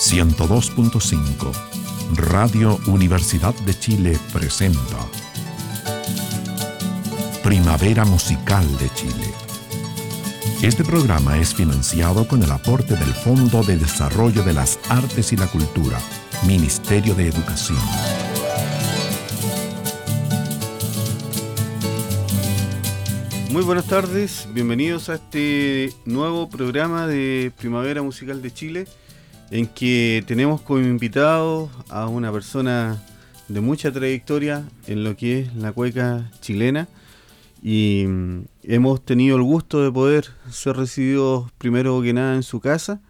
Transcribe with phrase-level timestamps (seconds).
[0.00, 1.52] 102.5
[2.16, 4.96] Radio Universidad de Chile presenta
[7.44, 9.30] Primavera Musical de Chile.
[10.62, 15.36] Este programa es financiado con el aporte del Fondo de Desarrollo de las Artes y
[15.36, 15.98] la Cultura,
[16.46, 17.78] Ministerio de Educación.
[23.52, 28.86] Muy buenas tardes, bienvenidos a este nuevo programa de Primavera Musical de Chile,
[29.50, 33.02] en que tenemos como invitado a una persona
[33.48, 36.88] de mucha trayectoria en lo que es la cueca chilena
[37.62, 42.60] y mm, hemos tenido el gusto de poder ser recibidos primero que nada en su
[42.60, 43.00] casa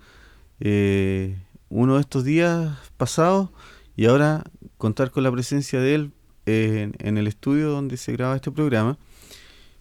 [0.61, 1.37] eh,
[1.69, 3.51] uno de estos días pasados
[3.97, 4.45] y ahora
[4.77, 6.13] contar con la presencia de él
[6.47, 8.99] eh, en el estudio donde se graba este programa.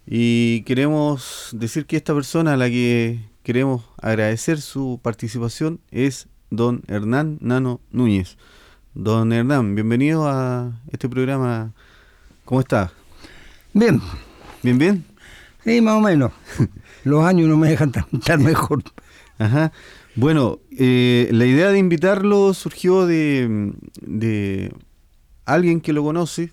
[0.06, 6.84] Y queremos decir que esta persona a la que queremos agradecer su participación es don
[6.88, 8.38] Hernán Nano Núñez.
[8.94, 11.74] Don Hernán, bienvenido a este programa.
[12.46, 12.92] ¿Cómo está?
[13.74, 14.02] Bien.
[14.64, 15.06] ¿Bien, bien?
[15.64, 16.32] Sí, más o menos.
[17.04, 18.84] Los años no me dejan tan, mejor.
[19.38, 19.72] Ajá.
[20.16, 24.74] Bueno, eh, la idea de invitarlo surgió de, de
[25.46, 26.52] alguien que lo conoce,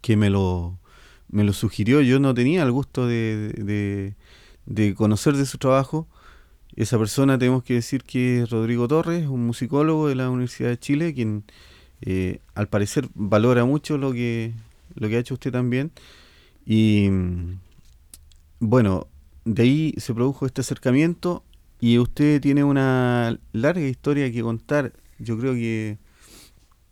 [0.00, 0.78] que me lo
[1.34, 4.14] me lo sugirió, yo no tenía el gusto de,
[4.66, 6.06] de, conocer de su trabajo.
[6.76, 10.78] Esa persona tenemos que decir que es Rodrigo Torres, un musicólogo de la Universidad de
[10.78, 11.44] Chile, quien
[12.00, 14.52] eh, al parecer valora mucho lo que,
[14.94, 15.92] lo que ha hecho usted también.
[16.66, 17.08] Y
[18.58, 19.06] bueno,
[19.44, 21.44] de ahí se produjo este acercamiento
[21.80, 24.92] y usted tiene una larga historia que contar.
[25.18, 25.98] Yo creo que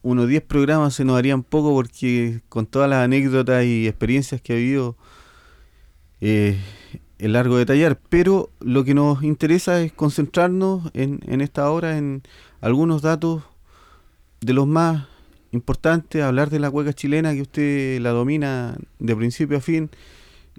[0.02, 4.52] unos 10 programas se nos harían poco porque con todas las anécdotas y experiencias que
[4.52, 4.96] ha habido
[6.20, 6.58] eh,
[7.22, 12.24] es largo detallar, pero lo que nos interesa es concentrarnos en, en esta hora en
[12.60, 13.44] algunos datos
[14.40, 15.06] de los más
[15.52, 19.88] importantes, hablar de la cueca chilena que usted la domina de principio a fin,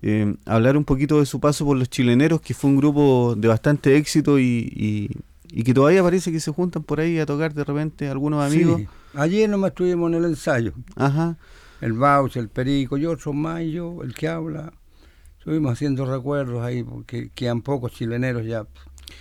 [0.01, 3.49] eh, hablar un poquito de su paso por los chileneros, que fue un grupo de
[3.49, 5.11] bastante éxito y,
[5.51, 8.83] y, que todavía parece que se juntan por ahí a tocar de repente algunos amigos.
[9.15, 10.71] Ayer nomás estuvimos en el ensayo.
[10.95, 11.35] Ajá.
[11.81, 14.71] El Baus, el Perico y otros más, y yo, el que habla.
[15.43, 18.65] Estuvimos haciendo recuerdos ahí, porque quedan pocos chileneros ya.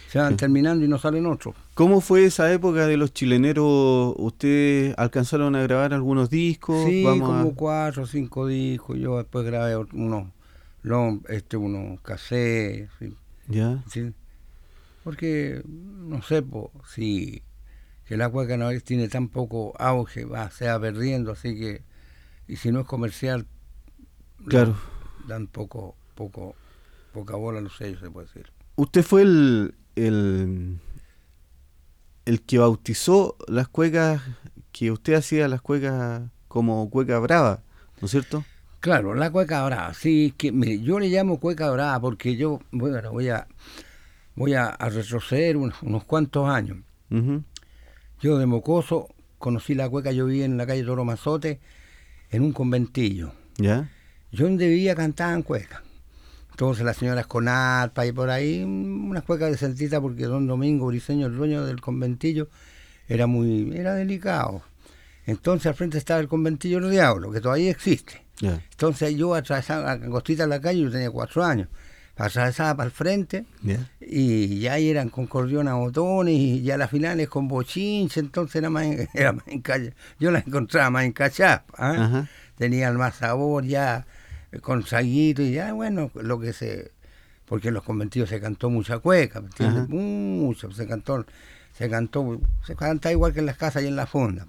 [0.06, 1.56] Se van terminando y no salen otros.
[1.74, 4.14] ¿Cómo fue esa época de los chileneros?
[4.16, 6.84] ¿Ustedes alcanzaron a grabar algunos discos?
[6.84, 9.00] Sí, como cuatro o cinco discos.
[9.00, 10.28] Yo después grabé unos,
[11.28, 12.88] este, unos cassettes.
[13.48, 13.82] ¿Ya?
[13.90, 14.12] Sí.
[15.02, 16.44] Porque, no sé,
[16.86, 17.42] si
[18.06, 21.82] que la cueca no tiene tan poco auge, va, se va perdiendo, así que,
[22.46, 23.48] y si no es comercial,
[24.46, 24.76] claro.
[25.26, 26.54] dan poco, poco,
[27.12, 28.52] poca bola a los sellos, se puede decir.
[28.76, 30.78] Usted fue el, el,
[32.24, 34.22] el que bautizó las cuecas,
[34.70, 37.62] que usted hacía las cuecas como cueca brava,
[38.00, 38.44] ¿no es cierto?
[38.80, 43.12] Claro, la cueca brava, sí, que mire, yo le llamo cueca brava porque yo, bueno,
[43.12, 43.46] voy a,
[44.34, 46.78] voy a, retroceder unos, cuantos años.
[48.20, 51.60] Yo de mocoso conocí la cueca, yo vivía en la calle Toro Mazote,
[52.30, 53.32] en un conventillo.
[53.58, 53.90] ¿Ya?
[54.30, 55.82] Yo donde vivía cantaban cueca.
[56.52, 61.26] Entonces las señoras con arpa y por ahí, una cueca decentita porque don Domingo Briseño,
[61.26, 62.48] el dueño del conventillo,
[63.08, 64.62] era muy, era delicado.
[65.26, 68.22] Entonces al frente estaba el conventillo del diablo, que todavía existe.
[68.40, 71.68] Entonces yo atravesaba Costita en la calle, yo tenía cuatro años
[72.16, 73.46] atravesaba para el frente
[74.00, 78.70] y ya eran con cordión a botones y ya las finales con bochinche, entonces era
[78.70, 79.44] más, era más
[80.18, 81.14] yo las encontraba más en
[81.78, 82.26] ¿ah?
[82.56, 84.04] tenían más sabor ya eh,
[84.60, 86.92] con saguito y ya bueno, lo que se,
[87.46, 89.88] porque en los conventidos se cantó mucha cueca, ¿me entiendes?
[89.88, 91.24] Mucho, se cantó,
[91.72, 94.46] se cantó, se canta igual que en las casas y en la fonda.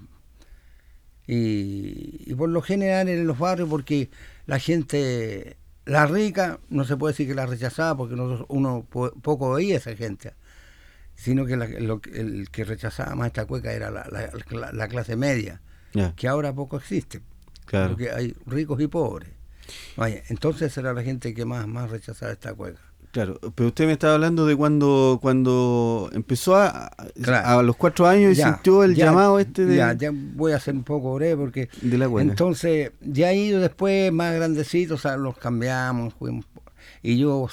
[1.26, 4.10] Y, y por lo general en los barrios porque
[4.46, 5.56] la gente
[5.86, 9.94] la rica no se puede decir que la rechazaba porque uno poco oía a esa
[9.96, 10.32] gente,
[11.14, 15.60] sino que el que rechazaba más esta cueca era la, clase media,
[16.16, 17.20] que ahora poco existe,
[17.66, 17.90] claro.
[17.90, 19.30] porque hay ricos y pobres.
[19.96, 22.80] Vaya, entonces era la gente que más, más rechazaba esta cueca.
[23.14, 28.36] Claro, pero usted me estaba hablando de cuando cuando empezó a, a los cuatro años
[28.36, 29.76] y sintió el llamado este de...
[29.76, 31.68] Ya, ya voy a ser un poco breve porque...
[31.80, 36.44] De la entonces, ya he ido después más grandecitos, o sea, los cambiamos, fuimos,
[37.02, 37.48] y yo...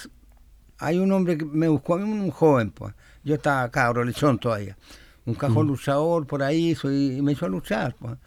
[0.80, 2.96] Hay un hombre que me buscó a mí, un joven, pues.
[3.24, 4.76] Yo estaba cabro, lechón todavía.
[5.28, 8.18] Un cajón luchador por ahí, soy, y me echó a luchar, pues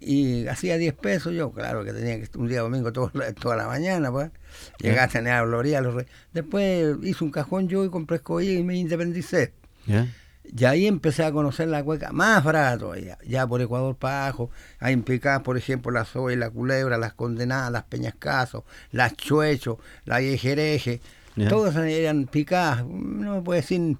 [0.00, 3.66] y hacía 10 pesos yo, claro que tenía que un día domingo todo, toda la
[3.66, 4.30] mañana, pues.
[4.78, 5.80] Llegué a tener a Gloria.
[5.80, 9.52] Los Después hice un cajón yo y compré escogí y me independicé.
[10.52, 14.50] Y ahí empecé a conocer la cueca más brava todavía, ya por Ecuador Pajo,
[14.80, 20.20] ahí implicadas, por ejemplo, la Zoe, la Culebra, las Condenadas, las Peñascasos, las Chuecho, la
[20.20, 21.00] Yejereje,
[21.36, 21.48] Ya.
[21.48, 23.98] todas eran picadas, no me puede decir,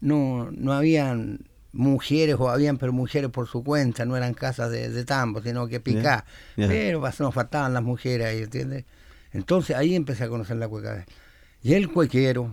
[0.00, 1.48] no, no habían
[1.78, 5.68] mujeres o habían, pero mujeres por su cuenta, no eran casas de, de tambo, sino
[5.68, 6.24] que picadas,
[6.56, 6.66] Ya.
[6.66, 8.84] pero pas- nos faltaban las mujeres ahí, ¿entiendes?
[9.32, 11.06] Entonces ahí empecé a conocer la cueca.
[11.62, 12.52] Y el cuequero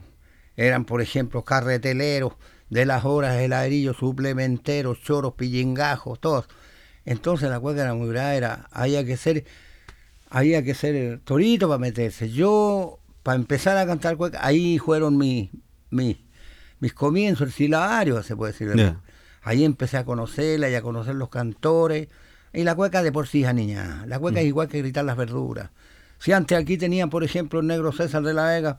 [0.55, 2.33] eran, por ejemplo, carreteleros
[2.69, 6.47] de las horas, heladerillos, suplementeros, choros, pillingajos, todos.
[7.03, 9.45] Entonces la cueca era muy brava, era, había que ser,
[10.29, 12.29] había que ser torito para meterse.
[12.29, 15.49] Yo, para empezar a cantar cueca, ahí fueron mis,
[15.89, 16.17] mis,
[16.79, 18.69] mis comienzos, el silabario, se puede decir.
[19.45, 22.09] Ahí empecé a conocerla y a conocer los cantores.
[22.51, 24.03] Y la cueca de por sí es niña.
[24.07, 25.69] La cueca es igual que gritar las verduras.
[26.19, 28.77] Si antes aquí tenían, por ejemplo, el negro César de la Vega,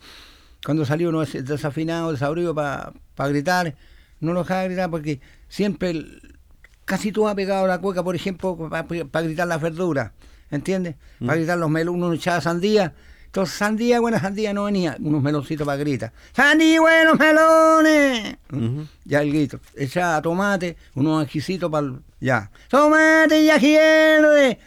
[0.64, 2.92] cuando salió uno des- desafinado, desabrido para
[3.28, 3.76] gritar,
[4.20, 6.36] no lo dejaba gritar porque siempre, el-
[6.84, 10.12] casi todo ha pegado la cueca, por ejemplo, para gritar las verduras,
[10.50, 10.96] ¿entiendes?
[11.26, 12.94] Para gritar los melones, uno echaba sandía,
[13.26, 18.86] entonces sandía, buena sandía no venía, unos meloncitos para gritar, sandía, buenos melones, Ujú.
[19.04, 24.58] ya el grito, echaba tomate, unos ajicitos para, ya, tomate y ají verde.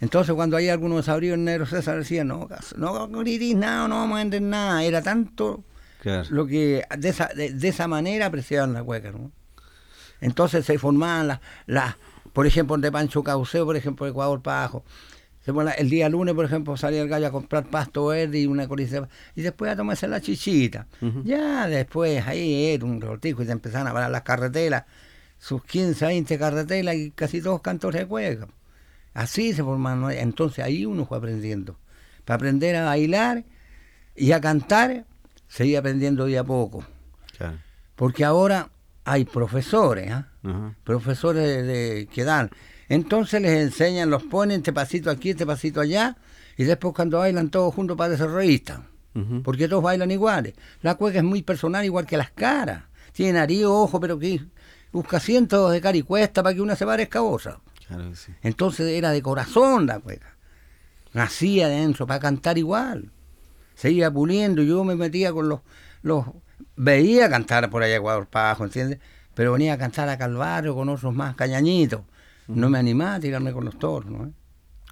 [0.00, 4.18] Entonces cuando hay algunos desabridos el negro César decía, no, no gritís nada, no vamos
[4.18, 5.62] a entender nada, era tanto
[6.00, 6.24] Claro.
[6.30, 9.32] lo que de esa, de, de esa manera apreciaban la cueca, ¿no?
[10.20, 11.96] Entonces se formaban las, las
[12.32, 14.84] por ejemplo, de Pancho Cauceo, por ejemplo, Ecuador Pajo.
[15.07, 15.07] Se
[15.76, 19.08] el día lunes, por ejemplo, salía el gallo a comprar pasto verde y una coriza
[19.34, 20.86] y después a tomarse la chichita.
[21.24, 24.84] Ya después ahí era un revoltijo y se empezaron a parar las carretelas,
[25.38, 28.48] sus 15, 20 carretelas y casi todos cantores de cueca.
[29.14, 30.10] Así se formaron.
[30.12, 31.78] Entonces ahí uno fue aprendiendo.
[32.24, 33.44] Para aprender a bailar
[34.14, 35.04] y a cantar,
[35.48, 36.84] seguía aprendiendo día a poco.
[37.36, 37.56] Claro.
[37.96, 38.68] Porque ahora
[39.04, 40.28] hay profesores, ¿ah?
[40.84, 42.50] Profesores de, de- que dan.
[42.88, 46.16] Entonces les enseñan, los ponen este pasito aquí, este pasito allá,
[46.56, 48.86] y después cuando bailan todos juntos para reístan.
[49.14, 49.42] Ujú.
[49.42, 50.54] Porque todos bailan iguales.
[50.82, 52.84] La cueca es muy personal, igual que las caras.
[53.12, 54.40] Tiene nariz, ojo, pero que
[54.92, 57.60] busca cientos de cara y cuesta para que una se parezca a otra.
[57.86, 58.32] Claro que sí.
[58.42, 60.36] Entonces era de corazón la cueca.
[61.12, 63.10] Nacía dentro para cantar igual.
[63.74, 64.62] Se iba puliendo.
[64.62, 65.60] Yo me metía con los.
[66.02, 66.26] los
[66.76, 68.98] veía cantar por allá Ecuador Pajo, ¿entiendes?
[69.34, 72.02] Pero venía a cantar a Calvario con otros más cañañitos.
[72.48, 74.32] No me animaba a tirarme con los toros, ¿no?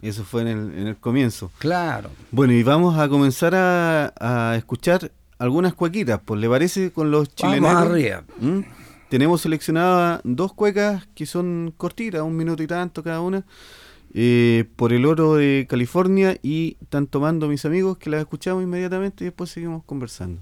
[0.02, 1.50] Eso fue en el, en el comienzo.
[1.58, 2.10] Claro.
[2.30, 7.34] Bueno, y vamos a comenzar a, a escuchar algunas cuequitas, pues le parece con los
[7.34, 7.72] chilenos.
[7.72, 8.24] Vamos arriba.
[9.08, 13.44] Tenemos seleccionadas dos cuecas que son cortitas, un minuto y tanto cada una,
[14.12, 19.24] eh, por el oro de California y están tomando mis amigos que las escuchamos inmediatamente
[19.24, 20.40] y después seguimos conversando.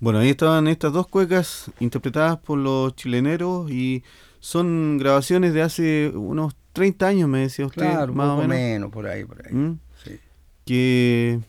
[0.00, 4.02] Bueno, ahí estaban estas dos cuecas interpretadas por los chileneros y
[4.40, 8.56] son grabaciones de hace unos 30 años, me decía usted, Claro, más poco o menos.
[8.56, 9.52] menos, por ahí, por ahí.
[9.52, 9.78] ¿Mm?
[10.02, 10.18] Sí.
[10.64, 11.40] que,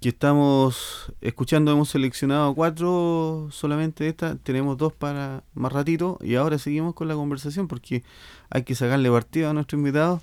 [0.00, 6.36] que estamos escuchando, hemos seleccionado cuatro solamente de estas, tenemos dos para más ratito y
[6.36, 8.02] ahora seguimos con la conversación porque
[8.48, 10.22] hay que sacarle partido a nuestro invitado,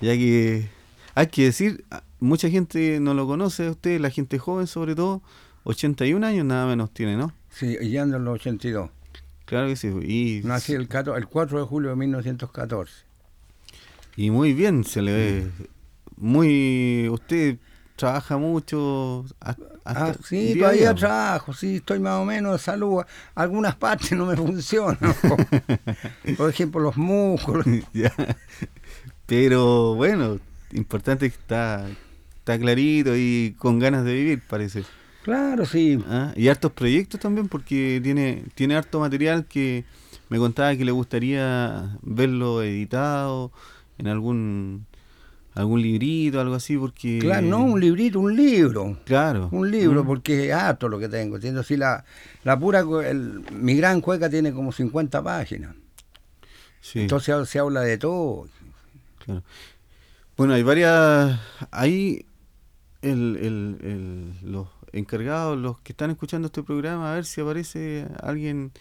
[0.00, 0.68] ya que
[1.16, 4.94] hay que decir, a- mucha gente no lo conoce a usted, la gente joven sobre
[4.94, 5.22] todo,
[5.68, 7.32] 81 años nada menos tiene, ¿no?
[7.50, 8.90] Sí, y ando en los 82.
[9.44, 12.92] Claro que sí, y, Nací el, 14 el 4 de julio de 1914.
[14.16, 15.46] y muy bien, se le ve
[16.16, 17.56] muy, usted
[17.96, 19.24] trabaja mucho.
[19.40, 20.94] hasta- Ah, sí, día todavía día.
[20.94, 23.02] trabajo, sí, estoy más o menos de salud.
[23.34, 24.98] Algunas partes no me funcionan.
[26.36, 27.64] Por ejemplo, los músculos.
[27.94, 28.12] Ya.
[29.26, 30.38] Pero bueno,
[30.72, 31.88] importante que está,
[32.38, 34.84] está clarito y con ganas de vivir, parece.
[35.28, 36.02] Claro, sí.
[36.08, 39.84] Ah, Y hartos proyectos también, porque tiene, tiene harto material que
[40.30, 43.52] me contaba que le gustaría verlo editado
[43.98, 44.86] en algún
[45.54, 47.18] algún librito, algo así, porque...
[47.20, 48.96] Claro, no un librito, un libro.
[49.04, 49.48] Claro.
[49.50, 51.34] Un libro, Mm, porque es harto lo que tengo.
[51.36, 51.66] ¿entiendes?
[51.66, 52.04] Si la,
[52.44, 55.74] la pura, el- mi gran cueca tiene como 50 páginas.
[56.80, 58.46] sí, Entonces se habla de todo.
[59.24, 59.42] claro.
[60.38, 61.38] Bueno, hay varias...
[61.72, 62.24] Ahí
[63.02, 68.06] el, el, el- los encargados, los que están escuchando este programa, a ver si aparece
[68.22, 68.72] alguien...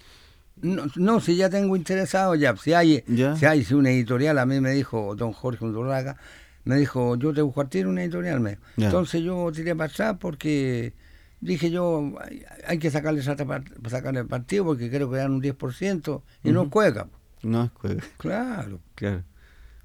[0.60, 3.36] No, no, si ya tengo interesado ya, si hay, Ya.
[3.36, 6.18] si hay si una editorial, a mí me dijo don Jorge Undurraga,
[6.64, 8.58] me dijo, yo te busco a ti una editorial, me.
[8.76, 10.94] Entonces yo tiré para atrás porque
[11.42, 12.14] dije yo,
[12.68, 16.70] hay, que sacarle, sacarle el partido porque creo que dan un 10% y no Ujú.
[16.72, 17.08] cueca.
[17.44, 18.04] No es juega.
[18.18, 18.80] Claro.
[18.96, 19.24] Claro.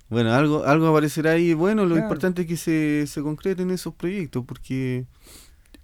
[0.09, 1.53] Bueno, algo, algo aparecerá ahí.
[1.53, 2.03] Bueno, lo Claro.
[2.03, 5.05] importante es que se, se concreten esos proyectos, porque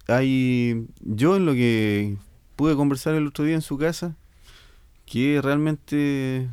[0.09, 0.87] hay.
[1.01, 2.17] Yo en lo que
[2.57, 4.17] pude conversar el otro día en su casa,
[5.07, 6.49] que realmente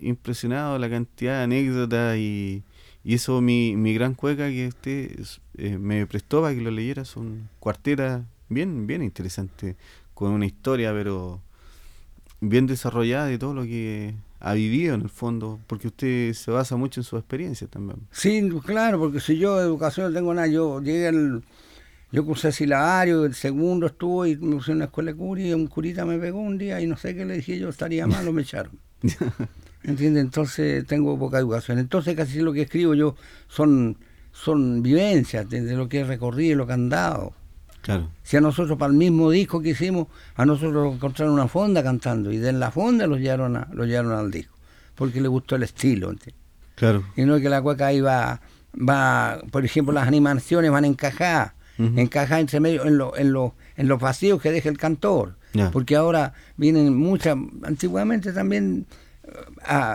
[0.00, 2.62] impresionado la cantidad de anécdotas y,
[3.04, 5.20] y eso mi, mi gran cueca que usted
[5.56, 9.76] eh, me prestó para que lo leyera son cuartetas bien, bien interesantes,
[10.14, 11.40] con una historia, pero
[12.40, 16.76] bien desarrollada de todo lo que ha vivido en el fondo, porque usted se basa
[16.76, 18.00] mucho en su experiencia también.
[18.10, 21.42] Sí, claro, porque si yo educación no tengo nada, yo llegué al...
[22.12, 25.52] Yo cursé silabario, el segundo estuvo y me puse en una escuela de cura y
[25.52, 28.26] un curita me pegó un día y no sé qué le dije yo, estaría mal
[28.28, 28.78] o me echaron.
[29.82, 30.24] ¿Entiendes?
[30.24, 31.78] Entonces tengo poca educación.
[31.78, 33.16] Entonces casi lo que escribo yo
[33.48, 33.98] son,
[34.32, 37.34] son vivencias de, de lo que he recorrido y lo que han dado.
[37.86, 41.46] Claro, Si a nosotros, para el mismo disco que hicimos, a nosotros nos encontraron una
[41.46, 44.56] fonda cantando y de la fonda los llevaron, a, los llevaron al disco,
[44.96, 46.10] porque le gustó el estilo.
[46.10, 46.42] ¿entiendes?
[46.74, 47.04] claro.
[47.16, 48.40] Y no es que la cueca ahí va,
[48.76, 51.98] va, por ejemplo, las animaciones van encajadas, Ujú.
[52.00, 55.34] encajadas entre medio en, lo- en, los en los vacíos que deja el cantor.
[55.72, 58.84] Porque ahora vienen muchas, antiguamente también
[59.24, 59.30] eh,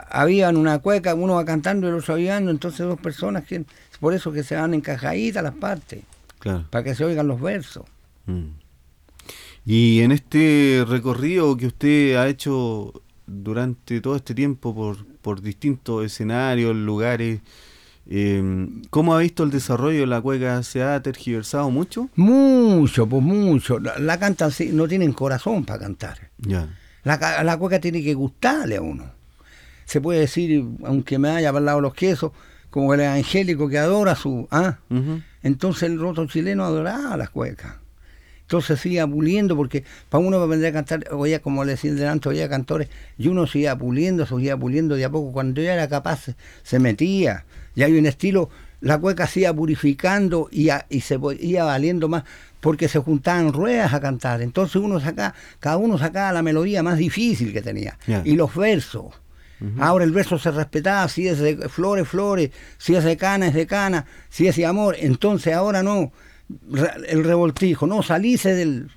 [0.10, 2.16] habían una cueca, uno va cantando y el otro
[2.50, 3.64] entonces dos personas que,
[4.00, 6.02] por eso que se van encajaditas las partes,
[6.40, 6.66] Claro.
[6.72, 7.84] para que se oigan los versos.
[8.26, 8.46] Mm.
[9.66, 12.92] Y en este recorrido que usted ha hecho
[13.28, 17.42] durante todo este tiempo por, por distintos escenarios, lugares,
[18.08, 20.62] eh, ¿cómo ha visto el desarrollo de la cueca?
[20.64, 22.10] ¿Se ha tergiversado mucho?
[22.16, 23.80] Mucho, pues mucho.
[23.80, 26.30] La, la cantan, no tienen corazón para cantar.
[26.40, 26.70] Ya.
[27.04, 29.06] La, ca- la cueca tiene que gustarle a uno.
[29.86, 32.32] Se puede decir, aunque me haya hablado los quesos,
[32.70, 34.48] como el evangélico que adora su...
[34.52, 34.78] ¿ah?
[35.44, 37.74] Entonces el roto chileno adoraba las cuecas.
[38.52, 42.50] Entonces iba puliendo, porque para uno aprender a cantar, oía como le decía delante, oía
[42.50, 45.32] cantores, y uno iba puliendo, se iba puliendo de a poco.
[45.32, 47.46] Cuando ya era capaz, se, metía.
[47.76, 48.50] Y hay un estilo,
[48.82, 52.24] la cueca se iba purificando y, a- y se iba valiendo más,
[52.60, 54.42] porque se juntaban ruedas a cantar.
[54.42, 57.98] Entonces uno sacaba, cada uno sacaba la melodía más difícil que tenía.
[58.26, 59.14] Y los versos.
[59.80, 63.54] Ahora el verso se respetaba, si es de flores, flores, si es de cana, es
[63.54, 64.96] de cana, si es de amor.
[65.00, 66.12] Entonces ahora no,
[67.08, 68.90] el revoltijo, no, salíse del,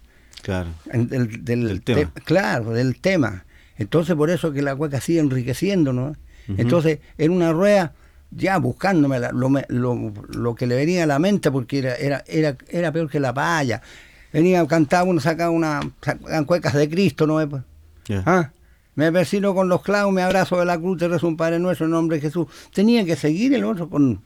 [0.43, 0.69] Claro.
[0.93, 2.11] del, del Del tema.
[2.15, 3.45] te- claro, del tema.
[3.79, 6.15] Entonces por eso que la cueca sigue enriqueciendo, ¿no?
[6.47, 7.93] Entonces en una rueda,
[8.31, 12.25] ya buscándome la- lo, lo, lo que le venía a la mente, porque era, era,
[12.27, 13.81] era, era peor que la paya.
[14.33, 17.41] Venía, cantaba uno, sacaba una, sacaban cuecas de Cristo, ¿no?
[18.07, 18.23] Ya.
[18.27, 18.51] Ah,
[18.97, 21.87] me persino con los clavos, me abrazo de la cruz, te rezo un Padre nuestro
[21.87, 22.47] en nombre de Jesús.
[22.73, 24.21] Tenía que seguir el otro con,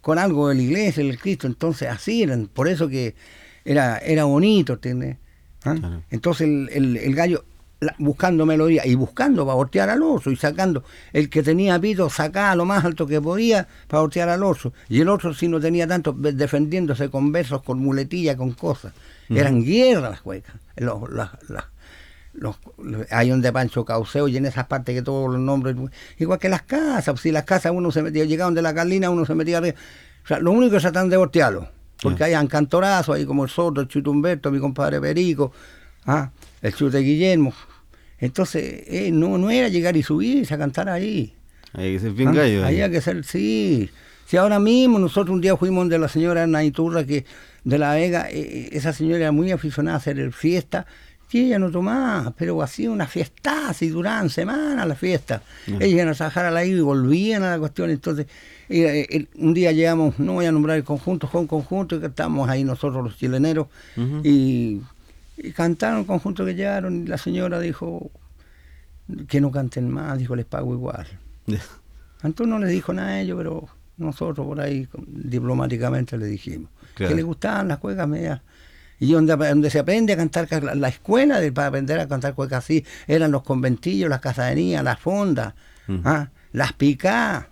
[0.00, 1.46] con algo de la iglesia, el Cristo.
[1.46, 3.14] Entonces así eran, por eso que
[3.64, 5.16] era, era bonito, ¿entiendes?
[5.64, 5.74] ¿Ah?
[5.78, 6.02] Claro.
[6.10, 7.44] Entonces el, el- el gallo
[7.80, 10.84] la- buscando melodía y buscando para voltear al oso y sacando.
[11.12, 14.72] El que tenía pito sacaba lo más alto que podía para voltear al oso.
[14.88, 18.92] Y el otro, si no tenía tanto, defendiéndose con versos, con muletillas, con cosas.
[19.30, 20.54] Eran guerras las cuecas.
[20.76, 21.64] Los, las- las-
[22.40, 25.76] los, los- hay un de Pancho Cauceo y en esas partes que todos los nombres,
[26.18, 29.24] igual que las casas, si las casas uno se metía, llegaban de la Carlina, uno
[29.24, 29.76] se metía arriba.
[30.24, 31.68] O sea, lo único que tratan de voltearlo,
[32.02, 35.52] porque hay cantorazos, ahí como el Soto, el Chuto Humberto, mi compadre Perico,
[36.06, 36.30] ah,
[36.62, 37.52] el Chute Guillermo.
[38.18, 41.34] Entonces, eh, no, no era llegar y subirse a cantar ahí.
[41.72, 42.64] Hay que ser bien Ah, gallo.
[42.66, 42.74] ahí.
[42.74, 43.88] Había que ser, sí.
[44.26, 47.24] Si ahora mismo nosotros un día fuimos de la señora Naiturra, que
[47.64, 50.86] de la Vega, eh, eh, esa señora era muy aficionada a hacer el fiesta,
[51.32, 55.42] y ella no tomaba, pero hacía una fiesta, así duraban semanas la fiesta.
[55.66, 57.90] Ellos iban a trabajar a la isla y volvían a la cuestión.
[57.90, 58.26] Entonces,
[58.68, 62.04] eh, eh, un día llegamos, no voy a nombrar el conjunto, fue un conjunto y
[62.04, 63.68] estábamos ahí nosotros los chileneros,
[64.24, 64.80] y,
[65.36, 68.10] y cantaron el conjunto que llegaron, y la señora dijo
[69.28, 71.06] que no canten más, dijo, les pago igual.
[72.22, 77.10] Antonio no le dijo nada a ellos, pero nosotros por ahí diplomáticamente le dijimos Claro.
[77.10, 78.40] que le gustaban las cuecas medias.
[79.00, 82.06] Y donde, donde se aprende a cantar, ca- la, la escuela de, para aprender a
[82.06, 85.54] cantar cuecas así, eran los conventillos, las casaderías, las fondas,
[85.88, 86.00] Ujú.
[86.04, 87.48] ah, las picá.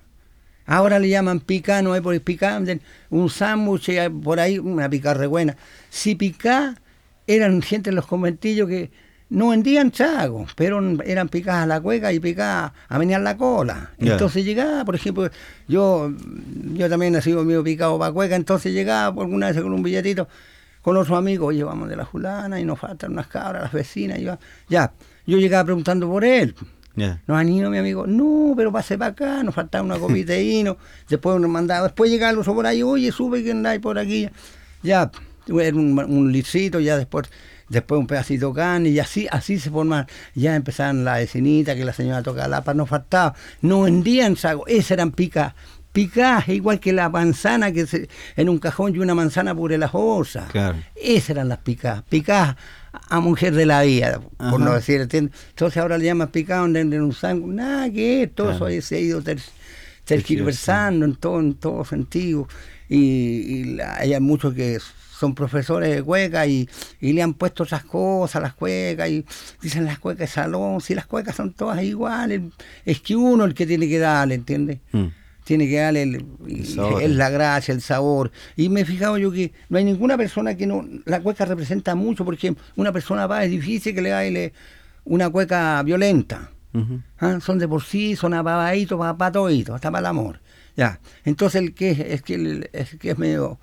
[0.67, 2.61] Ahora le llaman picá, no es por picá,
[3.11, 3.91] un sándwich
[4.23, 5.57] por ahí, una picá re buena.
[5.89, 6.75] Si picá,
[7.27, 8.91] eran gente en los conventillos que
[9.31, 13.93] no vendían chagos, pero eran picadas a la cueca y picadas a venir la cola.
[13.99, 15.31] Entonces llegaba, por ejemplo,
[15.67, 16.13] yo
[16.75, 19.83] yo también he sido medio picado para cueca, entonces llegaba por alguna vez con un
[19.83, 20.29] billetito
[20.83, 24.19] con otros amigos, oye, vamos de la fulana y nos faltan unas cabras, las vecinas,
[24.19, 24.39] y va-
[24.69, 24.93] ya.
[25.27, 26.55] Yo llegaba preguntando por él.
[26.97, 27.21] Ya.
[27.27, 28.07] No han ido, mi amigo.
[28.07, 30.77] No, pero pase para acá, nos faltaba una copita de vino.
[31.09, 34.29] Después nos mandaba, después llegaba el oso por ahí, oye, sube que andáis por aquí.
[34.83, 35.11] Ya,
[35.47, 37.29] era un, un licito, ya después
[37.69, 40.07] después un pedacito de carne, y así así se forman.
[40.35, 43.35] Ya empezaban la vecinita, que la señora tocaba la paz, no faltaba.
[43.61, 45.55] No vendían sago, esas eran picas.
[45.99, 49.91] Picas, igual que la manzana que se, en un cajón y una manzana por la
[49.93, 50.47] hosa.
[50.53, 50.79] Claro.
[50.95, 52.03] Esas eran las picas.
[52.05, 52.55] Picas
[53.09, 55.09] a mujer de la vida, por no decir.
[55.13, 57.53] Entonces ahora le llaman picado en, un sangue.
[57.53, 58.69] Nada que es, todo Claro.
[58.69, 59.41] eso se ha ido ter-
[60.05, 62.47] tergiversando en todo, en todo sentido.
[62.89, 64.79] Y, y la- hay muchos que
[65.19, 66.69] son profesores de cueca y,
[67.01, 69.27] y le han puesto otras cosas a las cuecas y
[69.61, 72.41] dicen las cuecas de salón, si las cuecas son todas iguales,
[72.85, 74.79] es que uno el que tiene que darle, ¿entiendes?
[74.93, 75.07] Mm.
[75.49, 78.31] Tiene que darle el, la gracia, el sabor.
[78.55, 80.87] Y me he fijado yo que no hay ninguna persona que no.
[81.07, 84.53] La cueca representa mucho, por ejemplo, una persona va, es difícil que le baile
[85.07, 86.51] una cueca violenta.
[87.19, 87.39] ¿ah?
[87.41, 90.41] Son de por sí, son para todito, hasta para el amor.
[90.77, 91.01] Ya.
[91.25, 93.59] Entonces el que es, es que el, es que es medio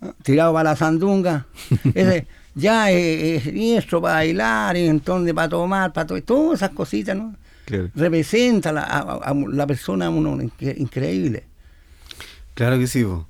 [0.00, 0.14] ¿ah?
[0.22, 1.46] tirado para la sandunga,
[1.94, 6.70] ese ya es, es diestro para bailar, y entonces para tomar, para todo, todas esas
[6.70, 7.36] cositas, ¿no?
[7.78, 7.90] Claro.
[7.94, 11.44] Representa la- a, a- a la persona uno incre- increíble.
[12.54, 13.02] Claro que sí.
[13.04, 13.26] po.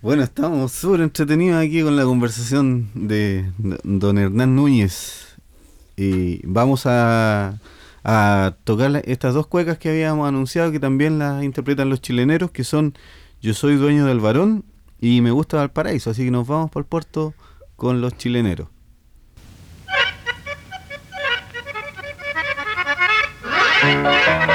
[0.00, 3.50] Bueno, estamos súper entretenidos aquí con la conversación de
[3.84, 5.36] don Hernán Núñez.
[5.96, 7.58] Y vamos a,
[8.04, 12.64] a tocar estas dos cuecas que habíamos anunciado, que también las interpretan los chileneros, que
[12.64, 12.94] son
[13.40, 14.64] Yo soy dueño del varón
[15.00, 16.10] y Me gusta Valparaíso.
[16.10, 17.34] Así que nos vamos por el puerto
[17.76, 18.68] con los chileneros.
[23.82, 24.51] Thank you.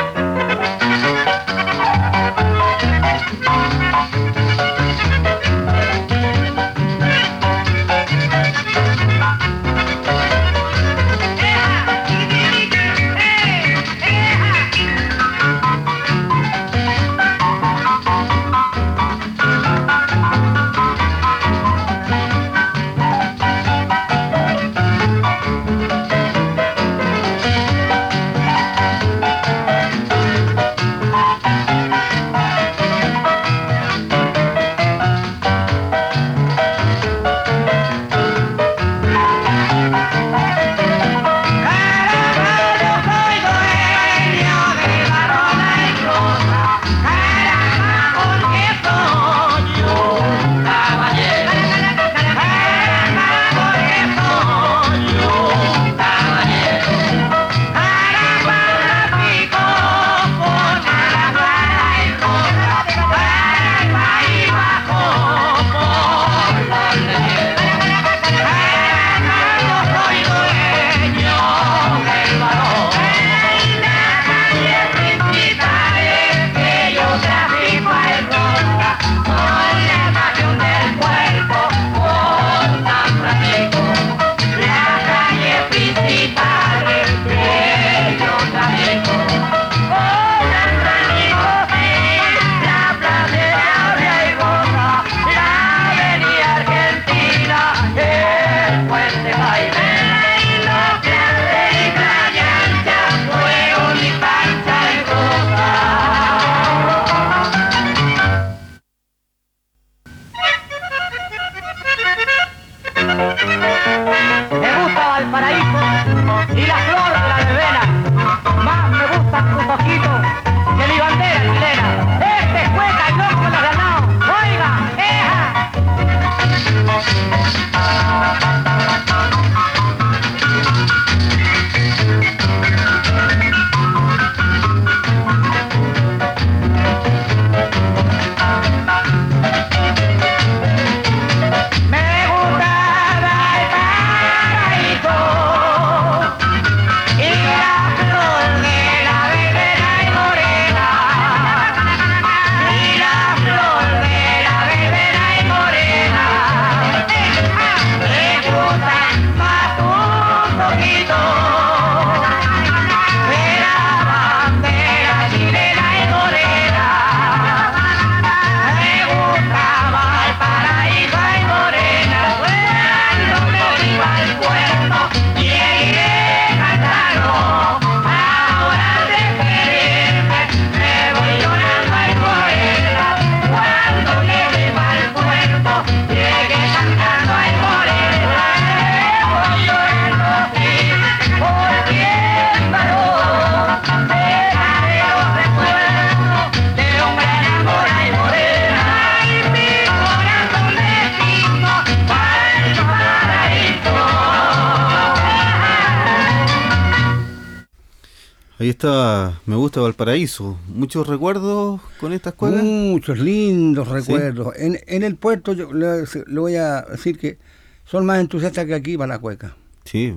[208.67, 210.57] Ahí está, me gusta Valparaíso.
[210.67, 212.61] ¿Muchos recuerdos con estas cuecas?
[212.65, 214.53] Muchos lindos recuerdos.
[214.57, 217.37] En, en el puerto yo le, le voy a decir que
[217.85, 219.55] son más entusiastas que aquí para la cueca.
[219.85, 220.13] Sí,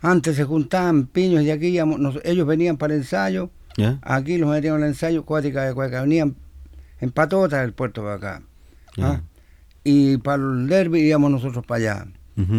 [0.00, 4.38] Antes se juntaban piños y aquí íbamos- nos- ellos venían para el ensayo, ya, aquí
[4.38, 6.34] los metíamos en el ensayo, cuática de cueca, venían
[6.98, 8.42] en patota del puerto para acá.
[8.98, 9.20] ¿ah?
[9.84, 12.06] Y para el derby íbamos nosotros para allá.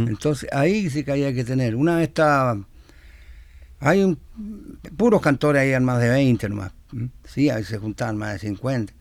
[0.08, 1.76] Entonces ahí sí que había que tener.
[1.76, 2.58] Una vez estaba.
[3.86, 4.20] Hay un,
[4.98, 6.72] puros cantores ahí, más de 20 nomás.
[7.24, 8.92] Sí, ahí se juntaban más de 50.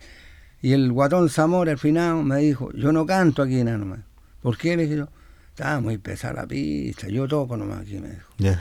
[0.61, 4.01] Y el guatón Zamora, al final, me dijo: Yo no canto aquí nada nomás.
[4.43, 4.77] ¿Por qué?
[4.77, 5.09] Le dije yo:
[5.49, 8.29] Estaba muy pesada la pista, yo toco nomás aquí, me dijo.
[8.37, 8.61] Ya.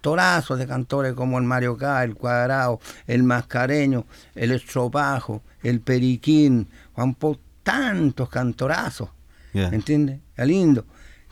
[0.00, 6.68] Torazos de cantores como el Mario K, el Cuadrado, el Mascareño, el Estropajo, el Periquín,
[6.92, 9.08] Juan Po, tantos cantorazos.
[9.52, 9.68] Ya.
[9.70, 10.20] ¿entiendes?
[10.36, 10.86] Es lindo.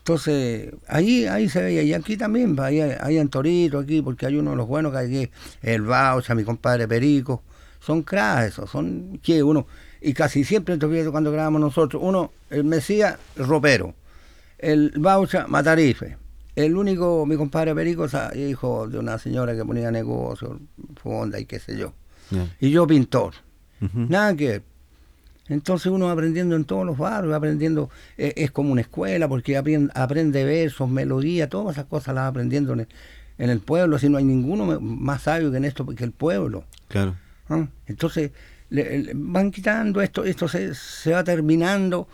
[0.07, 4.37] Entonces, ahí, ahí se veía, y aquí también, ahí, ahí en Torito, aquí, porque hay
[4.37, 7.43] uno de los buenos que hay aquí, el Baucha, mi compadre Perico,
[7.81, 9.67] son cracks esos, son, que uno,
[10.03, 13.95] y casi siempre entonces, cuando grabamos nosotros, uno, el Mesías, ropero,
[14.59, 16.19] el Baucha, matarife,
[16.55, 20.61] el único, mi compadre Perico, hijo de una señora que ponía negocio,
[21.03, 21.95] fonda y qué sé yo,
[22.61, 23.33] y yo pintor.
[23.81, 24.61] Nada que.
[25.49, 29.29] Entonces uno va aprendiendo en todos los barrios, va aprendiendo, eh, es como una escuela,
[29.29, 32.89] porque aprende, aprende versos, melodías, todas esas cosas las va aprendiendo en el,
[33.37, 36.65] en el pueblo, si no hay ninguno más sabio que en esto que el pueblo.
[36.89, 37.15] Claro.
[37.51, 37.67] ¿ah?
[37.87, 38.31] Entonces
[38.71, 42.09] le- le- van quitando esto, esto se, se va terminando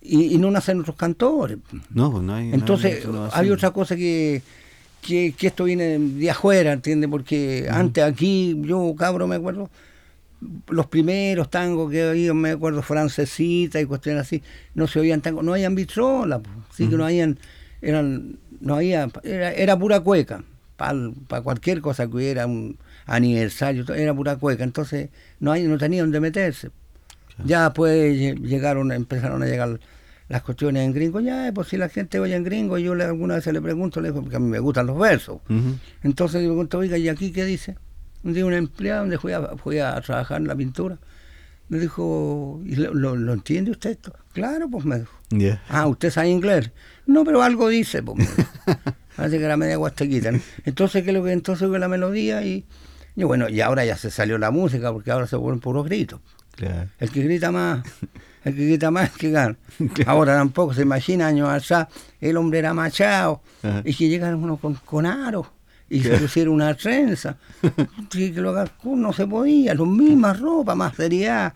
[0.00, 1.58] y, y no nacen otros cantores.
[1.90, 2.52] No, pues no hay.
[2.52, 4.42] Entonces, no hay otra cosa que,
[5.00, 7.08] que, que esto viene de afuera, ¿entiendes?
[7.08, 9.70] Porque antes aquí, yo cabro me acuerdo,
[10.68, 14.42] los primeros tangos que había, me acuerdo, francesita y cuestiones así,
[14.74, 17.38] no se oían tangos, no habían vitrola, pues, sí que no habían,
[17.80, 20.42] eran, no había, era, era pura cueca,
[20.76, 22.76] para cualquier cosa que hubiera, un
[23.06, 26.70] aniversario, era pura cueca, entonces no, hay, no tenían donde meterse.
[27.44, 29.78] Ya después lle- llegaron, empezaron a llegar
[30.28, 33.34] las cuestiones en gringo, ya, pues si la gente oye en gringo, yo le, alguna
[33.36, 35.38] vez le pregunto, le digo, porque a mí me gustan los versos.
[36.02, 37.76] Entonces le pregunto, oiga, ¿y aquí qué dice?
[38.24, 40.98] Un día un empleado donde fui a, fui a trabajar en la pintura,
[41.68, 44.12] me dijo, ¿y lo, lo- lo entiende usted esto?
[44.32, 45.12] Claro, pues me dijo.
[45.68, 46.70] Ah, ¿usted sabe inglés?
[47.06, 48.28] No, pero algo dice, pues.
[49.16, 50.32] Parece que era media guastequita.
[50.32, 50.40] ¿no?
[50.64, 52.42] Entonces, ¿qué es lo que entonces con la melodía?
[52.44, 52.64] Y,
[53.16, 56.20] y bueno, y ahora ya se salió la música, porque ahora se ponen puros gritos.
[56.56, 56.88] Claro.
[56.98, 57.82] El que grita más,
[58.44, 59.56] el que grita más, el que gana.
[60.06, 61.88] Ahora tampoco se imagina años atrás,
[62.20, 63.82] el hombre era machado Ajá.
[63.84, 65.50] y que llegaron uno con, con aro
[65.92, 67.36] y se pusieron una trenza.
[68.10, 71.52] Que lo no se podía, las mismas ropas, más seriedad.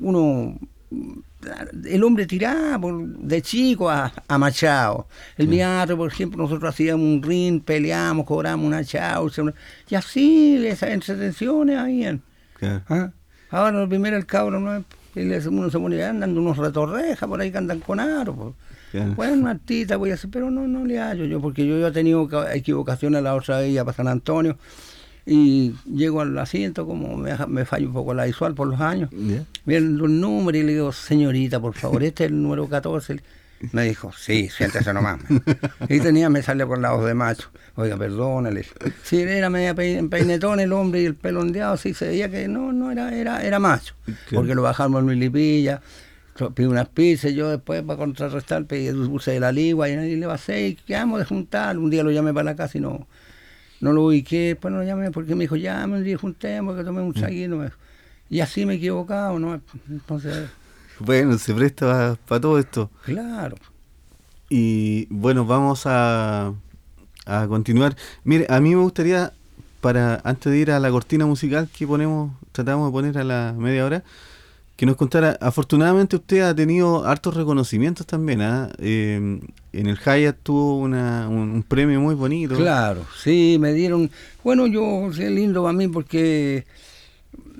[0.00, 0.58] Uno,
[1.84, 5.06] el hombre tiraba de chico a, a machado.
[5.36, 9.42] El teatro, por ejemplo, nosotros hacíamos un ring, peleábamos, cobramos una chaucha,
[9.88, 12.22] y así esas entretenciones habían.
[12.88, 13.10] Ah,
[13.50, 17.80] Ahora lo primero el cabro uno se pone andando unos retorrejas por ahí que andan
[17.80, 18.34] con aro.
[18.34, 18.54] pues.
[18.92, 19.14] Claro.
[19.14, 21.92] Bueno, artista voy a hacer, pero no, no le hallo yo, porque yo ya he
[21.92, 24.56] tenido ca- equivocaciones la otra vez ya para San Antonio
[25.26, 29.10] y llego al asiento como me, me falla un poco la visual por los años.
[29.12, 29.44] Ya.
[29.66, 33.20] Viendo un número y le digo, señorita, por favor, este es el número 14.
[33.72, 35.18] Me dijo, sí, siéntese nomás.
[35.88, 37.50] Y tenía, me sale por la voz de macho.
[37.74, 38.64] Oiga, perdónale.
[39.02, 42.46] Sí, era media pein- peinetón el hombre y el pelo ondeado, sí, se veía que
[42.48, 43.94] no, no era, era, era macho.
[44.32, 45.18] Porque lo bajamos en Luis
[46.54, 50.26] Pedí unas pizzas, yo después para contrarrestar pedí dulce de la ligua y nadie le
[50.26, 51.78] va a hacer, quedamos de juntar.
[51.78, 53.06] Un día lo llamé para la casa y no,
[53.80, 56.84] no lo ubiqué, después no lo llamé porque me dijo, llame un día juntemos, que
[56.84, 57.76] tomé un me dijo.
[58.30, 59.60] Y así me he equivocado, ¿no?
[59.88, 60.48] Entonces,
[61.00, 62.90] Bueno, se presta para todo esto.
[63.04, 63.56] claro.
[64.50, 66.52] Y bueno, vamos a,
[67.26, 67.96] a continuar.
[68.24, 69.32] Mire, a mí me gustaría,
[69.80, 73.54] para antes de ir a la cortina musical que ponemos, tratamos de poner a la
[73.56, 74.04] media hora,
[74.78, 78.40] que nos contara, afortunadamente usted ha tenido hartos reconocimientos también.
[78.78, 79.40] Eh,
[79.72, 82.54] en el Hyatt tuvo una, un, premio muy bonito.
[82.54, 84.08] Claro, sí, me dieron.
[84.44, 86.64] Bueno, yo, es lindo para mí porque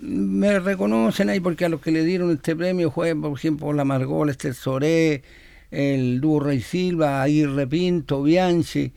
[0.00, 3.85] me reconocen ahí, porque a los que le dieron este premio fue, por ejemplo, la
[3.85, 5.24] Margol, este Soré,
[5.72, 8.92] el dúo Rey Silva, Aguirre Pinto, Bianchi,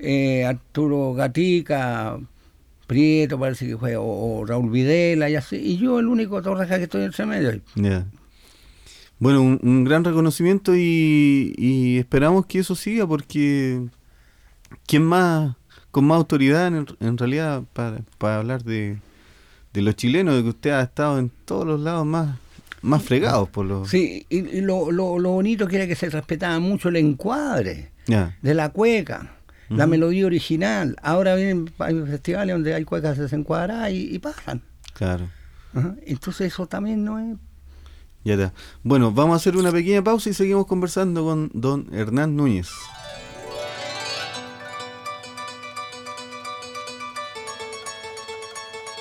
[0.00, 2.18] eh, Arturo Gatica,
[2.90, 5.54] Prieto, parece que fue, o, o Raúl Videla, y así.
[5.54, 7.60] Y yo, el único torreja que estoy entre medio.
[7.76, 8.04] Ya.
[9.20, 13.80] Bueno, un, un gran reconocimiento y, y esperamos que eso siga porque
[14.88, 15.54] ¿quién más,
[15.92, 18.98] con más autoridad en, en realidad para, para hablar de,
[19.72, 22.38] de los chilenos, de que usted ha estado en todos los lados más,
[22.82, 23.88] más fregados por los...
[23.88, 27.92] Sí, y, y lo, lo, lo bonito que era que se respetaba mucho el encuadre.
[28.42, 29.36] De la cueca.
[29.70, 30.96] La melodía original.
[31.02, 34.62] Ahora vienen hay festivales donde hay cuecas desencuadradas y, y pasan.
[34.92, 35.28] Claro.
[35.74, 35.94] Ajá.
[36.04, 37.38] Entonces eso también no es...
[38.24, 38.52] Ya está.
[38.82, 42.68] Bueno, vamos a hacer una pequeña pausa y seguimos conversando con don Hernán Núñez.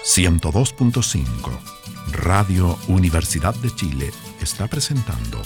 [0.05, 1.79] ...102.5...
[2.11, 5.41] Radio Universidad de Chile está presentando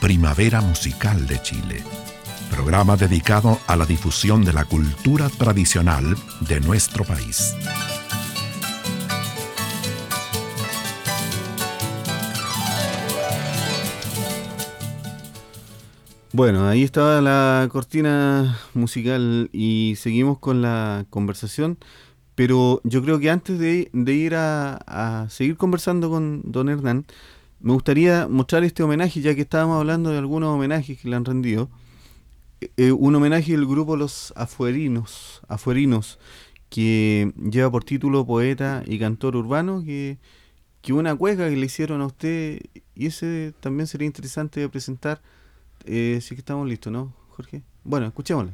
[0.00, 1.82] Primavera Musical de Chile,
[2.50, 7.54] programa dedicado a la difusión de la cultura tradicional de nuestro país.
[16.32, 21.78] Bueno, ahí estaba la cortina musical y seguimos con la conversación,
[22.34, 27.04] pero yo creo que antes de, ir a, a seguir conversando con don Hernán,
[27.60, 31.24] me gustaría mostrar este homenaje, ya que estábamos hablando de algunos homenajes que le han
[31.24, 31.68] rendido.
[32.60, 36.18] Eh, eh, un homenaje del grupo Los Afuerinos, Afuerinos,
[36.68, 40.18] que lleva por título Poeta y Cantor Urbano, que,
[40.82, 42.60] que una cueca que le hicieron a usted,
[42.94, 45.22] y ese también sería interesante de presentar.
[45.84, 47.62] Eh, sí que estamos listos, ¿no, Jorge?
[47.84, 48.52] Bueno, escuchémosla.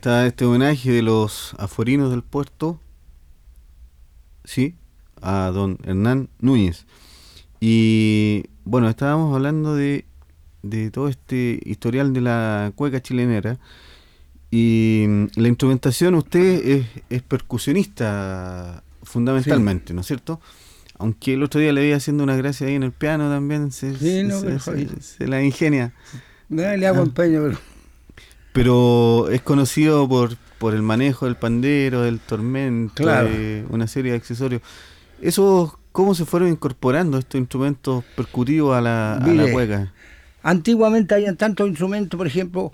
[0.00, 2.80] Está este homenaje de los afuerinos del puerto,
[4.44, 4.74] sí,
[5.20, 6.86] a don Hernán Núñez.
[7.60, 10.06] Y bueno, estábamos hablando de,
[10.62, 13.58] de todo este historial de la cueca chilenera.
[14.50, 20.40] Y mm, la instrumentación, usted es, es percusionista fundamentalmente, ¿no es cierto?
[20.98, 23.94] Aunque el otro día le vi haciendo una gracia ahí en el piano también, se,
[23.98, 25.92] Sí, no, se la ingenia.
[26.48, 27.04] No, le hago Ah.
[27.04, 27.58] empeño, pero...
[28.52, 33.28] Pero es conocido por, por el manejo del pandero, del tormento, Claro.
[33.28, 34.62] de una serie de accesorios.
[35.22, 39.92] ¿Eso cómo se fueron incorporando estos instrumentos percutivos a la, a la Mire, cueca?
[40.42, 42.72] Antiguamente había tantos instrumentos, por ejemplo,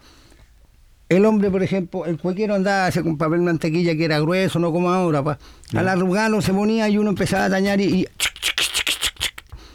[1.09, 4.91] el hombre, por ejemplo, el cuequero andaba con papel mantequilla que era grueso, no como
[4.91, 5.23] ahora.
[5.23, 5.39] pa.
[5.75, 8.07] Al arrugarlo se ponía y uno empezaba a dañar y,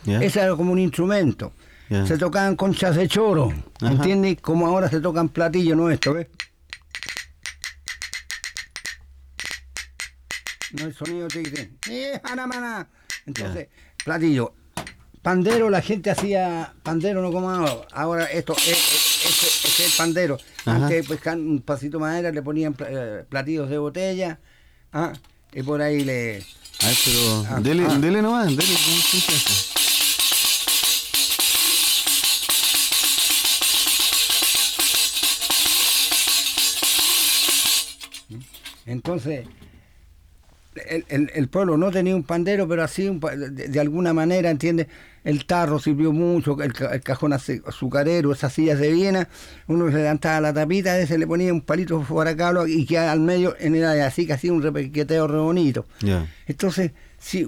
[0.05, 1.53] y ese era como un instrumento.
[2.07, 3.51] Se tocaban conchas de choro,
[3.81, 3.91] Ajá.
[3.91, 4.37] ¿entiendes?
[4.41, 6.27] Como ahora se tocan platillos nuestros, ¿ves?
[10.73, 12.87] No el sonido que dice, "Eh, jana, mana".
[13.25, 13.67] Entonces,
[14.03, 14.53] platillo.
[15.21, 17.87] Pandero, la gente hacía pandero, no como ahora.
[17.91, 20.37] Ahora esto es, es- es- es el pandero.
[20.65, 20.85] Ajá.
[20.85, 24.39] Antes, pues, un pasito de madera, le ponían eh, platillos de botella.
[24.93, 25.13] ah,
[25.53, 26.37] y por ahí le.
[26.81, 27.97] A ver, pero Ah, dele, ah.
[27.99, 29.70] dele nomás, dele con
[38.85, 39.45] Entonces,
[40.89, 44.49] el, el- el pueblo no tenía un pandero, pero así un de, de alguna manera,
[44.49, 44.87] ¿entiendes?
[45.23, 49.27] El tarro sirvió mucho, el, el cajón azu- azucarero, esas sillas de Viena,
[49.67, 53.19] uno se levantaba la tapita, ese le ponía un palito por acá y que al
[53.19, 55.85] medio en era así, que hacía un repequeteo re bonito.
[56.47, 57.43] Entonces, si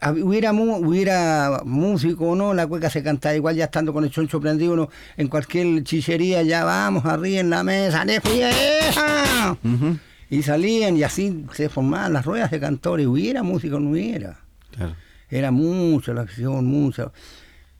[0.00, 4.10] hab- hubiera, hubiera músico o no, la cueca se cantaba igual ya estando con el
[4.10, 9.56] choncho prendido uno en cualquier chichería, ya vamos arriba en la mesa, de fiesta.
[9.62, 9.98] Ujú,
[10.30, 14.40] Y salían y así se formaban las ruedas de cantores, hubiera músico o no hubiera.
[14.72, 14.94] Claro.
[15.28, 17.12] Era mucho la acción, mucho.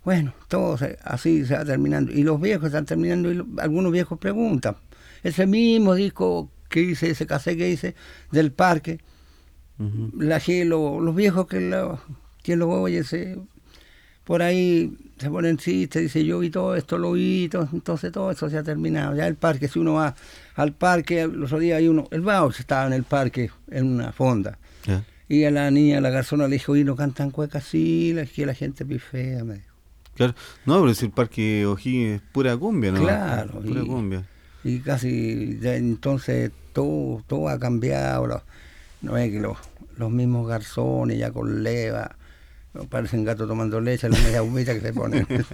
[0.05, 2.13] Bueno, todo se- así se va terminando.
[2.13, 4.77] Y los viejos están terminando, y lo- algunos viejos preguntan.
[5.23, 7.95] Ese mismo disco que hice, ese cassette que hice
[8.31, 9.01] del parque,
[10.17, 12.01] la gente, lo- los viejos que lo,
[12.47, 13.39] lo oye, se,
[14.27, 18.31] por ahí se ponen chistes, dice yo vi todo esto, lo vi, todo, entonces todo
[18.31, 19.15] eso se ha terminado.
[19.17, 20.15] Ya el parque, si uno va
[20.57, 24.13] al parque, los otros días hay uno, el Baus estaba en el parque, en una
[24.13, 24.59] fonda.
[25.29, 28.27] Y a la niña, a la garzona, le dijo, y no cantan cuecas, sí, la,
[28.27, 29.75] que la gente pifea, me dijo.
[30.15, 30.35] Claro.
[30.65, 33.01] No, pero si el parque O'Higgins es pura cumbia, ¿no?
[33.03, 34.27] Claro, Pura y- cumbia.
[34.65, 38.43] Y casi, ya entonces, todo, todo ha cambiado, los-
[39.03, 39.57] no es que los,
[39.99, 42.17] los mismos garzones ya con leva,
[42.85, 45.27] parecen gatos tomando leche, la media humita que se ponen.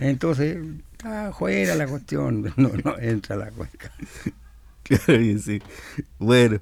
[0.00, 0.58] entonces,
[0.92, 3.92] está fuera la cuestión, no, no entra la cueca.
[4.84, 5.62] Claro que sí.
[6.18, 6.60] Bueno,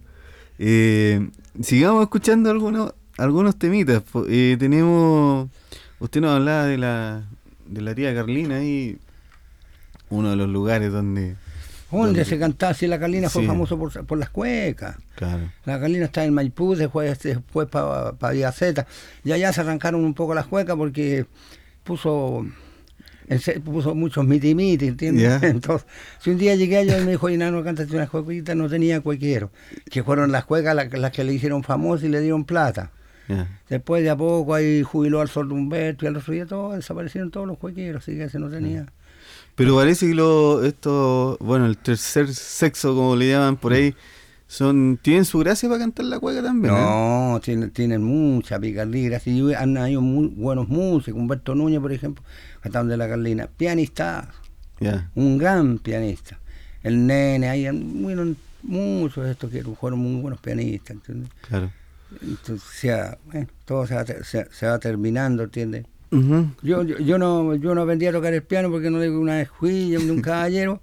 [0.56, 1.28] eh,
[1.60, 4.04] sigamos escuchando algunos algunos temitas.
[4.28, 5.50] Eh, tenemos,
[5.98, 7.24] usted nos hablaba de la
[7.66, 8.98] de la tía Carlina ahí,
[10.10, 11.36] uno de los lugares donde,
[11.92, 12.74] ¿Dónde se cantaba?
[12.74, 13.46] Si la Carlina fue Sí.
[13.48, 14.96] famoso por, por las cuecas.
[15.14, 18.86] claro, La Carlina está en Maipú, después, después para pa Villa Zeta.
[19.24, 21.26] Y allá se arrancaron un poco las cuecas porque
[21.84, 22.44] puso
[23.64, 25.42] puso muchos miti miti, ¿entiendes?
[25.42, 25.86] Entonces,
[26.18, 29.00] si un día llegué allá y me dijo, y no, cántate unas cuequitas, no tenía
[29.00, 29.50] cuequero.
[29.90, 32.90] Que fueron las cuecas las, las que le hicieron famosa y le dieron plata.
[33.70, 37.30] Después de a poco ahí jubiló al sol Humberto y al otro día todo, desaparecieron
[37.30, 38.86] todos los cuequeros, así que ese no tenía.
[39.54, 43.94] Pero parece que lo, esto, bueno, el tercer sexo, como le llaman por ahí,
[44.46, 46.74] son tienen su gracia para cantar la cueca también.
[46.74, 46.78] ¿eh?
[46.78, 49.10] No, tienen, tienen mucha picardía.
[49.10, 49.34] gracias.
[49.34, 51.20] Y han habido muy buenos músicos.
[51.20, 52.24] Humberto Núñez, por ejemplo,
[52.60, 53.48] cantando de la Carlina.
[53.56, 54.28] Pianista,
[55.14, 56.38] un gran pianista.
[56.82, 60.96] El nene, ahí bueno, muchos de estos que fueron muy buenos pianistas.
[60.96, 61.30] ¿entiendes?
[61.48, 61.70] claro.
[62.20, 65.86] Entonces, o sea, bueno, todo se va, se, se va terminando, ¿entiendes?
[66.62, 69.44] Yo, yo, yo no yo no aprendí a tocar el piano porque no le una
[69.46, 70.80] fui de un caballero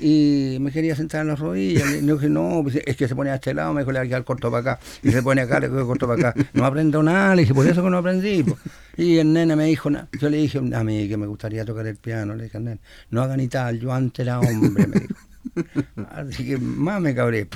[0.00, 1.88] y me quería sentar en las rodillas.
[1.88, 4.12] Le dije, no, pues, es que se pone a este lado, me dijo, le voy
[4.12, 4.80] a corto para acá.
[5.02, 6.48] Y se pone acá, le quedo corto para acá.
[6.54, 8.42] No aprendo nada, le dije, por eso que no aprendí.
[8.42, 8.58] po".
[8.96, 11.86] Y el nene me dijo, na- yo le dije a mí que me gustaría tocar
[11.86, 12.34] el piano.
[12.34, 15.14] Le dije al nene, no haga ni tal, yo antes era hombre, me dijo.
[16.10, 17.48] Así que más me cabré.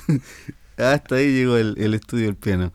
[0.77, 2.73] Hasta ahí llegó el, el estudio del piano.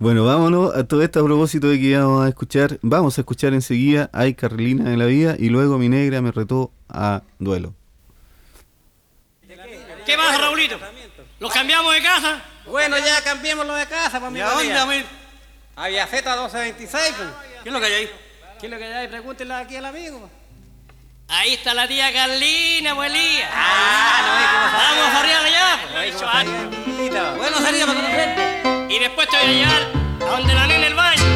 [0.00, 3.52] Bueno, vámonos a todo esto a propósito de que vamos a escuchar, vamos a escuchar
[3.52, 7.74] enseguida Ay Carlina de la vida y luego mi negra me retó a duelo.
[10.06, 10.78] ¿Qué pasa, Raulito?
[11.40, 12.42] ¿Los cambiamos de casa?
[12.66, 15.06] Bueno, ya cambiémoslo de casa, pues, mi ¿Y a dónde, amigo?
[15.74, 17.28] A Villaceta 1226, pues.
[17.64, 18.10] ¿Qué es lo que hay ahí?
[18.60, 19.08] ¿Qué es lo que hay?
[19.08, 20.30] Pregúntenle aquí al amigo.
[21.26, 23.50] Ahí está la tía Carlina, pues Elías.
[23.52, 24.78] Ah, no.
[24.78, 25.22] Vamos a
[25.92, 26.22] pues.
[26.22, 26.86] Antes.
[26.86, 27.34] salidita.
[27.34, 28.77] Bueno, salida para conocer.
[28.98, 29.82] Y después te voy a llevar
[30.22, 31.27] a donde la nena el baño.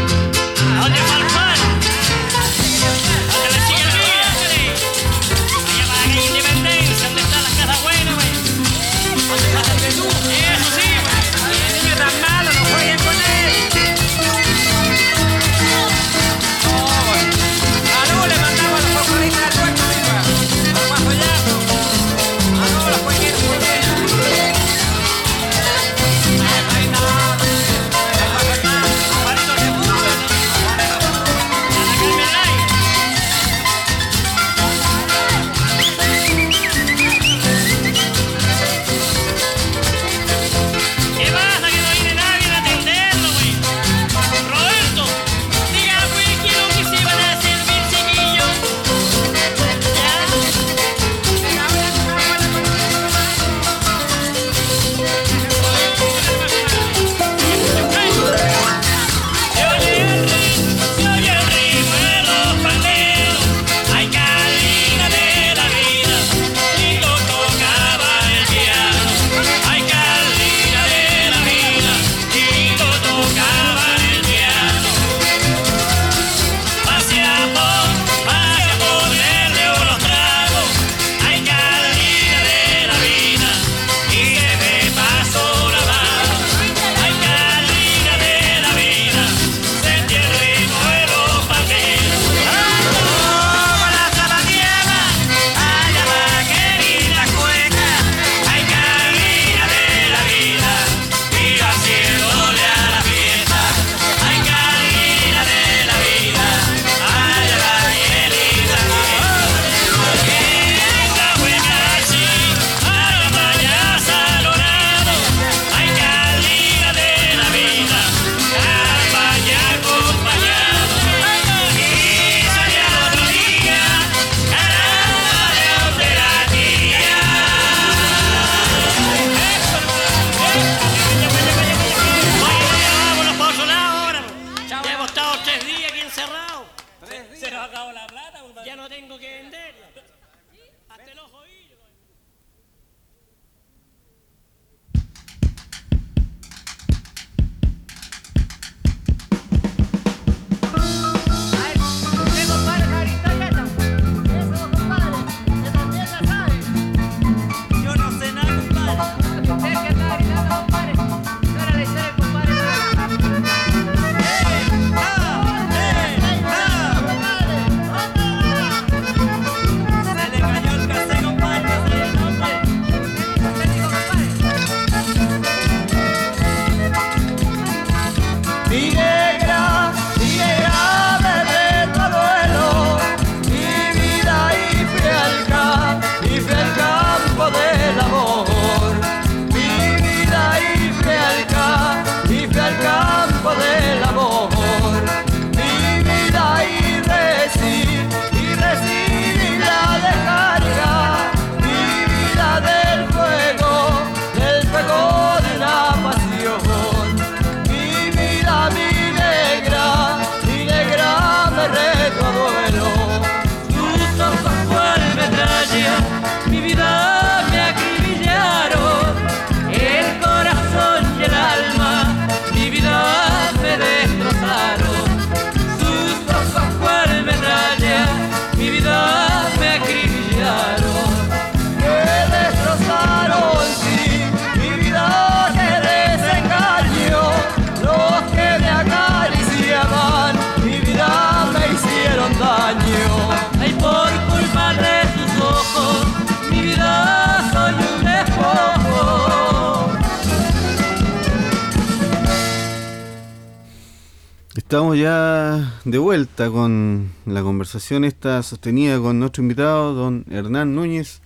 [254.72, 261.20] Estamos ya de vuelta con la conversación esta sostenida con nuestro invitado, don Hernán Núñez,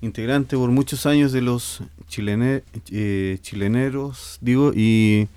[0.00, 5.28] integrante por muchos años de los chilene- eh, chileneros, digo, y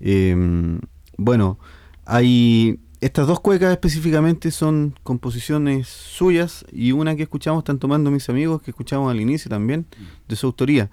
[0.00, 0.78] eh,
[1.18, 1.58] bueno,
[2.06, 8.30] hay estas dos cuecas específicamente son composiciones suyas y una que escuchamos, están tomando mis
[8.30, 9.84] amigos, que escuchamos al inicio también,
[10.28, 10.88] de su autoría.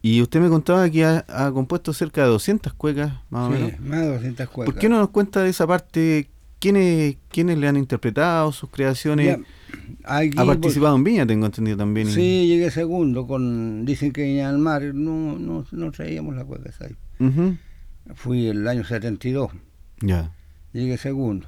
[0.00, 3.70] Y usted me contaba que ha, ha compuesto cerca de 200 cuecas, más o menos.
[3.70, 4.72] Sí, más de 200 cuecas.
[4.72, 6.28] ¿Por qué no nos cuenta de esa parte?
[6.60, 9.38] ¿Quiénes, quiénes le han interpretado sus creaciones?
[9.38, 9.44] Ya,
[10.04, 12.08] aquí, ha participado en Viña, tengo entendido también.
[12.08, 14.82] Sí, llegué segundo con Dicen que Viña del Mar.
[14.82, 16.96] No, no, no traíamos la cueca esa ahí.
[17.20, 17.56] Ujú,
[18.14, 19.50] Fui el año 72.
[20.00, 20.32] Ya.
[20.72, 21.46] llegué segundo.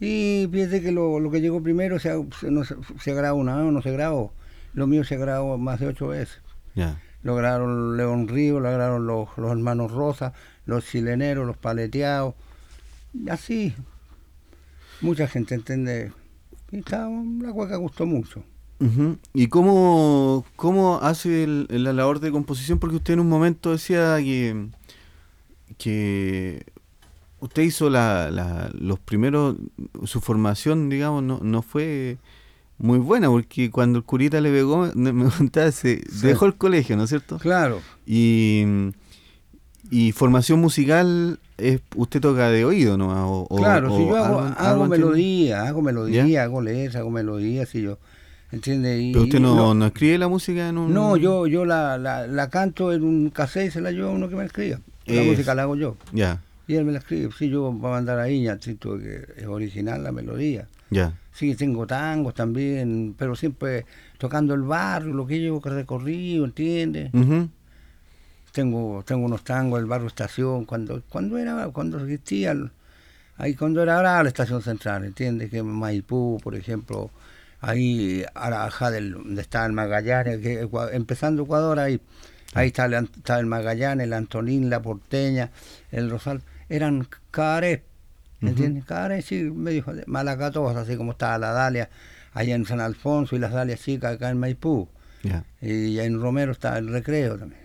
[0.00, 3.66] Y fíjate que lo, lo que llegó primero se, se, no, se grabó una vez
[3.66, 4.32] o no se grabó.
[4.74, 6.40] Lo mío se grabó más de ocho veces.
[6.74, 7.00] Ya.
[7.26, 10.32] Lo grabaron León Río, lo grabaron los, los hermanos Rosa,
[10.64, 12.34] los chileneros, los paleteados.
[13.12, 13.74] Y así.
[15.00, 16.12] Mucha gente entiende.
[16.70, 17.08] Y está,
[17.40, 18.44] la cueca gustó mucho.
[19.34, 22.78] ¿Y cómo, cómo hace el- la labor de composición?
[22.78, 24.68] Porque usted en un momento decía que,
[25.78, 26.64] que
[27.40, 29.56] usted hizo la, la- los primeros,
[30.04, 32.18] su formación, digamos, no, no fue
[32.78, 36.26] muy buena, porque cuando el curita le pegó, me contaba, se Sí.
[36.26, 37.38] dejó el colegio, ¿no es cierto?
[37.38, 37.80] Claro.
[38.06, 38.64] Y,
[39.90, 43.30] y formación musical, es, usted toca de oído, ¿no?
[43.48, 44.98] O, claro, o si yo hago, algo- hago entiende.
[45.06, 47.98] melodía, hago melodía, hago letras, hago melodía, si yo.
[48.52, 49.00] ¿Entiendes?
[49.02, 50.92] Y- Pero usted no, no escribe la música en un...
[50.94, 54.12] No, yo, yo la, la, la canto en un cassette y se la llevo a
[54.12, 54.78] uno que me escriba.
[55.06, 55.96] La Es- música la hago yo.
[56.12, 57.28] Ya, Y él me la escribe.
[57.36, 58.76] Sí, yo voy a mandar ahí, ya que
[59.36, 60.68] es original la melodía.
[60.90, 61.14] ya.
[61.36, 63.84] Sí, tengo tangos también, pero siempre
[64.16, 67.12] tocando el barrio, lo que yo he recorrido, ¿entiendes?
[67.12, 67.50] Ujú.
[68.52, 72.56] Tengo, tengo unos tangos del barrio Estación, cuando, cuando era, cuando existía,
[73.36, 75.50] ahí cuando era ahora la Estación Central, ¿entiendes?
[75.50, 77.10] Que Maipú, por ejemplo,
[77.60, 82.00] ahí, Arajá, del, donde está el Magallanes, que, empezando Ecuador, ahí,
[82.54, 85.50] ahí está el, está el Magallanes, el Antonín, la Porteña,
[85.90, 87.06] el Rosal, eran
[88.46, 88.84] cabarets, ¿entiendes?
[88.84, 91.88] Cabarets, sí, medio malacatosos, así como estaba la Dalia,
[92.32, 94.88] allá en San Alfonso y las Dalias chicas acá en Maipú
[95.22, 95.44] Ya.
[95.60, 97.62] y en Romero está el recreo también.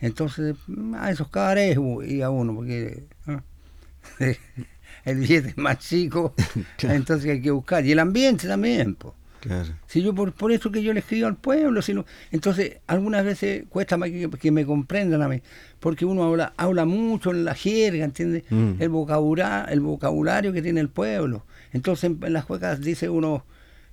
[0.00, 0.56] Entonces,
[0.96, 3.04] a esos cabarets iba uno, porque
[5.04, 6.34] el billete es más chico,
[6.76, 6.96] Claro.
[6.96, 7.84] entonces hay que buscar.
[7.84, 9.14] Y el ambiente también, po.
[9.42, 9.70] Claro.
[9.88, 13.64] Si yo por, por eso que yo le escribo al pueblo, sino, entonces algunas veces
[13.68, 15.42] cuesta más que, que me comprendan a mí,
[15.80, 18.44] porque uno habla, habla mucho en la jerga, ¿entiendes?
[18.50, 18.74] Mm.
[18.78, 21.44] El vocabulario, el vocabulario que tiene el pueblo.
[21.72, 23.44] Entonces en, en las cuecas dice uno,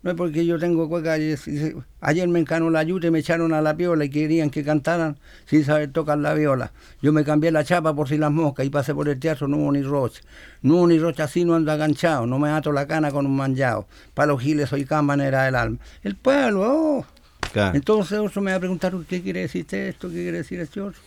[0.01, 1.17] no es porque yo tengo cueca,
[1.99, 5.17] ayer me encanó la yuta y me echaron a la viola y querían que cantaran
[5.45, 6.71] sin saber tocar la viola.
[7.01, 9.57] Yo me cambié la chapa por si las moscas y pasé por el teatro, no
[9.57, 10.21] hubo ni rocha.
[10.61, 13.35] No hubo ni rocha así, no ando aganchado, no me ato la cana con un
[13.35, 13.87] manjao.
[14.13, 15.77] Para los giles soy cámara del alma.
[16.01, 17.05] El pueblo, oh.
[17.51, 17.75] Claro.
[17.75, 20.07] Entonces otro me va a preguntar, ¿qué quiere decir esto?
[20.07, 21.01] ¿Qué quiere decir este otro?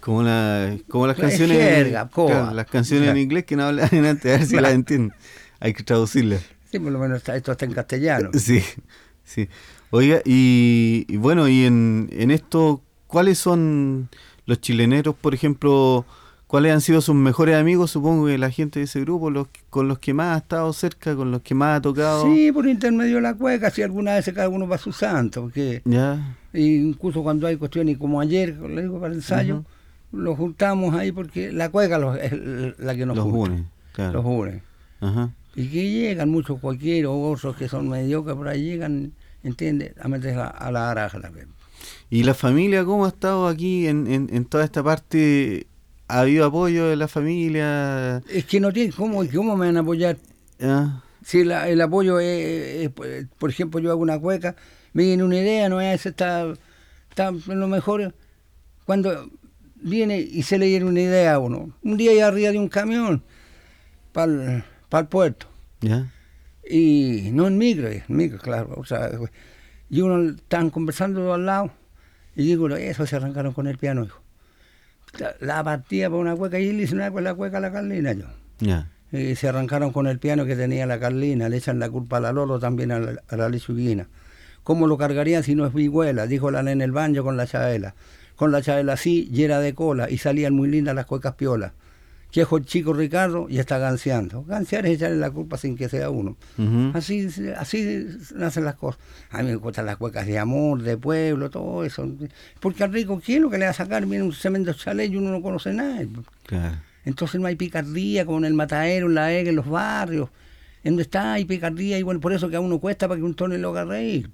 [0.00, 3.88] Como, la, como las La canciones, jerga, claro, las canciones en inglés que no hablan
[4.04, 5.14] antes, a ver si las entienden.
[5.60, 6.42] Hay que traducirlas.
[6.74, 8.30] Sí, por lo menos está- esto está en castellano.
[8.34, 8.60] Sí,
[9.22, 9.48] sí.
[9.90, 14.08] Oiga, y, y bueno, y en, en esto, ¿cuáles son
[14.46, 16.04] los chileneros, por ejemplo,
[16.48, 19.86] cuáles han sido sus mejores amigos, supongo que la gente de ese grupo, los con
[19.86, 22.24] los que más ha estado cerca, con los que más ha tocado?
[22.34, 25.42] Sí, por intermedio de la cueca, si alguna vez cada uno va a su santo,
[25.42, 29.64] porque Ya, incluso cuando hay cuestiones como ayer, le digo para el ensayo,
[30.10, 32.32] los juntamos ahí porque la cueca los- es
[32.80, 34.12] la que nos los junta, une, claro.
[34.14, 34.62] los une.
[35.00, 35.30] Ajá.
[35.56, 39.92] Y que llegan muchos cualquiera, o otros que son mediocres por ahí, llegan, ¿entiendes?
[40.00, 41.48] A meter a, a la araja también.
[42.10, 45.66] ¿Y la familia cómo ha estado aquí en, en, en toda esta parte?
[46.08, 48.18] ¿Ha habido apoyo de la familia?
[48.30, 50.16] Es que no tienen, ¿cómo, cómo me van a apoyar?
[50.60, 52.90] Ah, Si la- el apoyo es, es,
[53.38, 54.54] por ejemplo, yo hago una cueca,
[54.92, 56.52] me viene una idea, no es, está,
[57.10, 58.14] está lo mejor
[58.84, 59.30] cuando
[59.76, 61.70] viene y se le viene una idea a uno.
[61.82, 63.22] Un día ya arriba de un camión
[64.12, 65.46] para el puerto.
[65.80, 66.06] ¿Ya?
[66.68, 68.74] Y no en micro, en micro, claro.
[68.76, 69.10] O sea,
[69.90, 71.70] y uno están conversando al lado
[72.36, 74.20] y digo, eso se arrancaron con el piano, hijo.
[75.18, 77.70] La- La partida para una cueca y él hizo una con la cueca a la
[77.72, 78.26] Carlina yo.
[78.60, 78.88] Ya.
[79.12, 82.20] Y se arrancaron con el piano que tenía la Carlina, le echan la culpa a
[82.20, 84.08] la Lolo, también a la, a la Lechuguina.
[84.64, 86.26] ¿Cómo lo cargarían si no es vihuela?
[86.26, 87.94] Dijo la en el baño con la chaela.
[88.34, 91.72] Con la chaela así, era de cola, y salían muy lindas las cuecas piolas.
[92.34, 94.42] Quejo el chico Ricardo y está ganseando.
[94.42, 96.36] Gansear es echarle la culpa sin que sea uno.
[96.58, 96.90] Ujú.
[96.92, 99.00] Así, así nacen las cosas.
[99.30, 102.10] A mí me gustan las cuecas de amor, de pueblo, todo eso.
[102.58, 104.04] Porque al rico, ¿quién es lo que le va a sacar?
[104.04, 106.04] Viene un cemento chalet y uno no conoce nada.
[106.44, 106.74] Claro.
[107.04, 110.28] Entonces no hay picardía como en el matadero, en la EGA, en los barrios.
[110.82, 113.34] En donde está hay picardía bueno, por eso que a uno cuesta para que un
[113.34, 114.28] tono lo haga reír.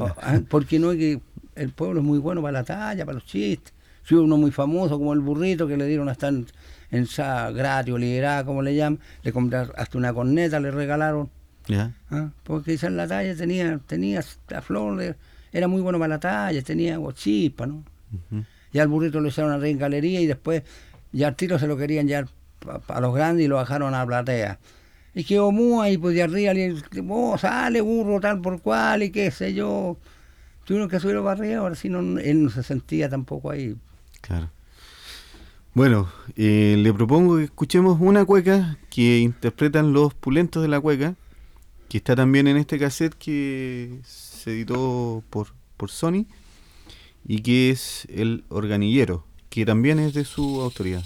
[0.00, 1.20] Ah, Porque no es que
[1.54, 3.72] el pueblo es muy bueno para la talla, para los chistes.
[4.02, 6.46] Si uno muy famoso como el burrito que le dieron hasta en,
[6.90, 11.30] en sa gratis o liberada, como le llaman, le compraron hasta una corneta, le regalaron.
[11.68, 11.92] ¿Ya?
[12.10, 12.30] ¿ah?
[12.44, 15.16] Porque quizás la talla tenía, tenía la flor,
[15.52, 17.82] era muy bueno para la talla, tenía chispa, ¿no?
[18.72, 20.62] Ya al burrito lo hicieron a en galería y después
[21.12, 22.28] ya al tiro se lo querían llevar
[22.88, 24.58] a los grandes y lo bajaron a la platea.
[25.14, 26.74] Y quedó muy ahí, pues de arriba, le
[27.08, 29.96] oh, sale burro tal por cual y qué sé yo.
[30.64, 33.76] Tuvieron que subirlo para arriba, ahora si no, él no se sentía tampoco ahí.
[34.20, 34.50] Claro.
[35.76, 41.16] Bueno, eh, le propongo que escuchemos una cueca que interpretan los pulentos de la cueca,
[41.90, 46.24] que está también en este cassette que se editó por, por Sony
[47.28, 51.02] y que es El Organillero, que también es de su autoría.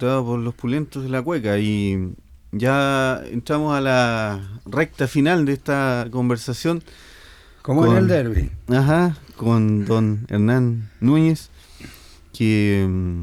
[0.00, 2.12] Interpretado por los pulentos de la cueca y
[2.52, 6.82] ya entramos a la recta final de esta conversación.
[7.62, 8.50] Como Con- en el derby.
[8.68, 11.50] Ajá, con don Hernán Núñez,
[12.32, 13.22] que mm,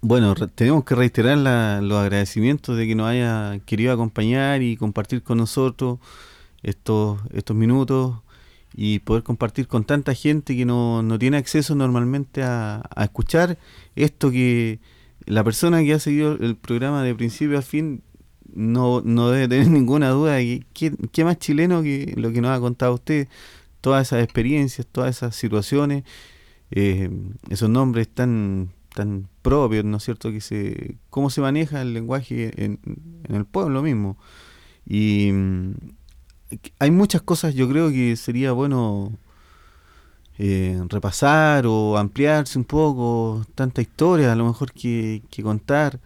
[0.00, 5.22] bueno, tenemos que reiterar la- los agradecimientos de que nos haya querido acompañar y compartir
[5.22, 5.98] con nosotros
[6.62, 8.16] estos, estos minutos
[8.74, 13.58] y poder compartir con tanta gente que no, no tiene acceso normalmente a, a escuchar
[13.96, 14.78] esto que
[15.30, 18.02] la persona que ha seguido el programa de principio a fin
[18.52, 22.50] no, no debe tener ninguna duda de que qué, más chileno que lo que nos
[22.50, 23.28] ha contado usted,
[23.80, 26.04] todas esas experiencias, todas esas situaciones,
[26.72, 27.10] eh,
[27.48, 30.32] esos nombres tan tan propios, ¿no es cierto?
[30.32, 32.80] Que se, cómo se maneja el lenguaje en,
[33.22, 34.18] en el pueblo mismo.
[34.84, 35.74] Y mm,
[36.80, 39.16] hay muchas cosas, yo creo que sería bueno
[40.42, 46.00] eh, repasar o ampliarse un poco, tanta historia a lo mejor que, contar.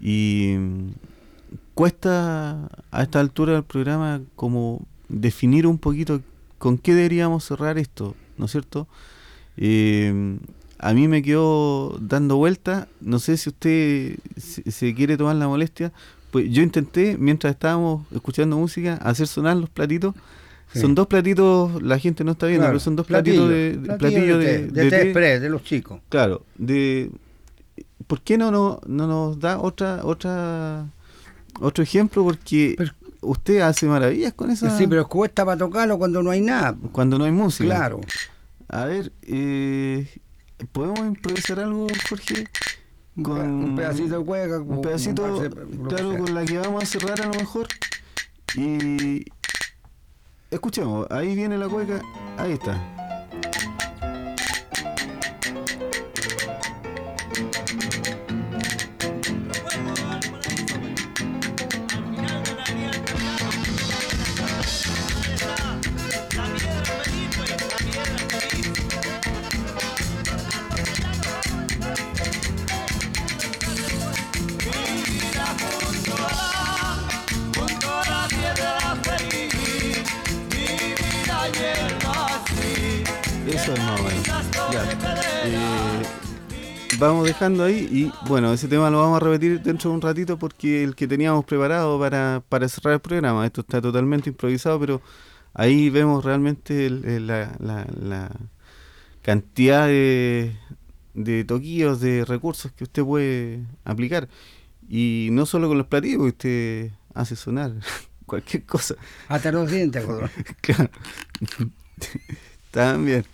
[0.00, 0.90] Y mm,
[1.74, 6.20] cuesta a esta altura del programa como definir un poquito
[6.58, 8.88] con qué deberíamos cerrar esto, ¿no es cierto?
[9.56, 10.38] Eh,
[10.80, 15.92] a mí me quedó dando vuelta, no sé si usted se quiere tomar la molestia,
[16.32, 20.16] pues yo intenté, mientras estábamos escuchando música, hacer sonar los platitos.
[20.72, 20.80] Sí.
[20.80, 23.96] Son dos platitos, la gente no está viendo, Claro, pero son dos platitos de, de-
[23.96, 25.02] platillo de, de, de de té té.
[25.04, 26.00] express, de los chicos.
[26.10, 27.10] Claro, de
[28.06, 30.86] ¿por qué no, no, no nos da otra otra
[31.60, 32.22] otro ejemplo?
[32.22, 32.92] Porque Pero-
[33.22, 36.76] usted hace maravillas con esa Sí, pero cuesta para tocarlo cuando no hay nada.
[36.92, 37.64] cuando no hay música.
[37.74, 38.00] Claro.
[38.68, 40.06] A ver, eh,
[40.72, 42.46] ¿podemos improvisar algo, Jorge?
[43.22, 44.58] Con- un pedacito de cueca.
[44.60, 45.50] Un pedacito,
[45.88, 47.66] claro, con la que vamos a cerrar a lo mejor.
[48.54, 49.24] Y
[50.50, 52.00] escuchemos, ahí viene la cueca,
[52.36, 52.97] ahí está.
[87.28, 90.82] Dejando ahí y bueno, ese tema lo vamos a repetir dentro de un ratito porque
[90.84, 95.02] el que teníamos preparado para, para cerrar el programa, esto está totalmente improvisado, pero
[95.54, 98.30] ahí vemos realmente el- el- la, la- la
[99.22, 100.56] cantidad de,
[101.14, 104.28] de toquillos, de recursos que usted puede aplicar.
[104.88, 107.72] Y no solo con los platillos, usted hace sonar
[108.26, 108.94] cualquier cosa.
[109.28, 110.04] Hasta los dientes.
[110.62, 110.90] Claro.
[112.70, 113.24] También.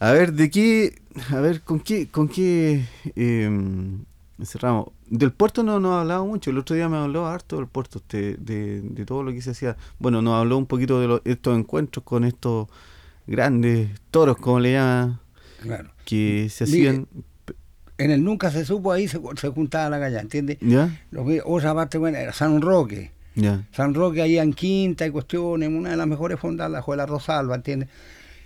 [0.00, 1.00] A ver, ¿de qué?
[1.30, 2.08] A ver, ¿con qué?
[2.08, 2.84] ¿Con qué
[3.16, 4.04] em,
[4.44, 4.88] cerramos?
[5.08, 6.50] Del puerto no nos ha hablado mucho.
[6.50, 9.50] El otro día me habló harto del puerto, usted, de, de todo lo que se
[9.50, 9.76] hacía.
[9.98, 12.68] Bueno, nos habló un poquito de los- estos encuentros con estos
[13.26, 15.18] grandes toros, como le llaman,
[15.62, 15.90] Claro.
[16.04, 17.08] que se hacían.
[17.96, 20.58] En el nunca se supo, ahí se, se juntaba la galla, ¿entiendes?
[20.60, 20.96] ¿Ya?
[21.10, 23.10] Lo que- Otra parte buena era San Roque.
[23.34, 23.66] Ya.
[23.72, 27.56] San Roque ahí en Quinta y cuestiones, una de las mejores fondas, la Juela Rosalba,
[27.56, 27.88] ¿entiendes?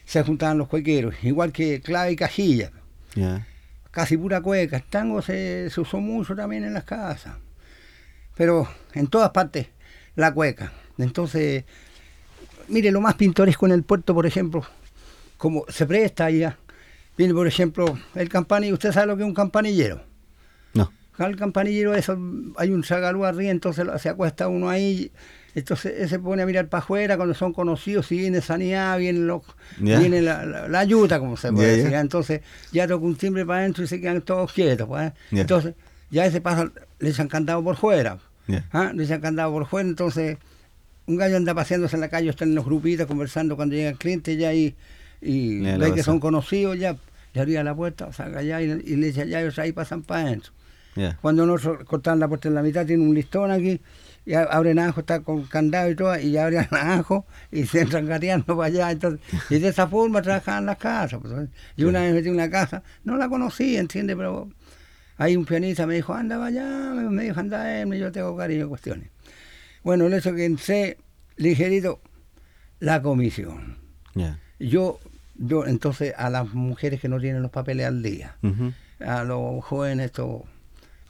[0.05, 2.71] Se juntaban los cuequeros, igual que clave y cajilla,
[3.91, 4.77] casi pura cueca.
[4.77, 7.37] El tango se, se usó mucho también en las casas,
[8.37, 9.69] pero en todas partes
[10.17, 10.73] la cueca.
[10.99, 11.65] Entonces,
[12.69, 14.65] mire, lo más pintoresco en el puerto, por ejemplo,
[15.37, 16.59] como se presta allá,
[17.17, 20.03] viene por ejemplo el campanillo, ¿usted sabe lo que es un campanillero?
[20.75, 20.93] No.
[21.19, 22.19] El campanillero, eso,
[22.57, 25.11] hay un zagalú arriba, entonces se acuesta uno ahí,
[25.55, 29.21] entonces ese se pone a mirar para afuera cuando son conocidos, si viene sanidad, viene,
[29.21, 29.43] lo,
[30.01, 31.95] viene la, la, la ayuda, como se puede decir.
[31.95, 32.41] Entonces
[32.73, 34.89] ya toca un timbre para adentro y se quedan todos quietos.
[34.89, 35.13] pues, ¿eh?
[35.43, 35.75] Entonces
[36.11, 38.19] ya ese pasa, le echan candado por fuera.
[38.73, 38.93] ¿ah?
[38.95, 40.39] Le echan candado por fuera, entonces
[41.07, 43.99] un gallo anda paseándose en la calle, está en los grupitos conversando cuando llega el
[43.99, 44.75] cliente ya y,
[45.21, 46.97] y ve que son conocidos, ya
[47.35, 50.53] le abría la puerta, saca allá y, y le echa llaves ahí pasan para adentro.
[51.23, 53.81] Cuando nosotros cortaban la puerta en la mitad, tiene un listón aquí,
[54.25, 58.57] y abren ajo, está con candado y todo, y abren ajo y se entran gateando
[58.57, 58.91] para allá.
[58.93, 59.21] Entonces,
[59.51, 61.21] y de esa forma trabajaban las casas.
[61.21, 61.49] pues.
[61.77, 64.17] Yo una vez metí una casa, no la conocí, ¿entiendes?
[64.17, 64.49] Pero
[65.17, 69.11] ahí un pianista me dijo, anda para allá, me, dijo, anda, yo tengo cariño, cuestiones.
[69.83, 70.99] Bueno, el hecho que entré
[71.37, 72.01] ligerito
[72.79, 73.79] la comisión.
[74.61, 75.01] Yo,
[75.35, 78.37] yo entonces a las mujeres que no tienen los papeles al día,
[79.01, 80.45] a los jóvenes esto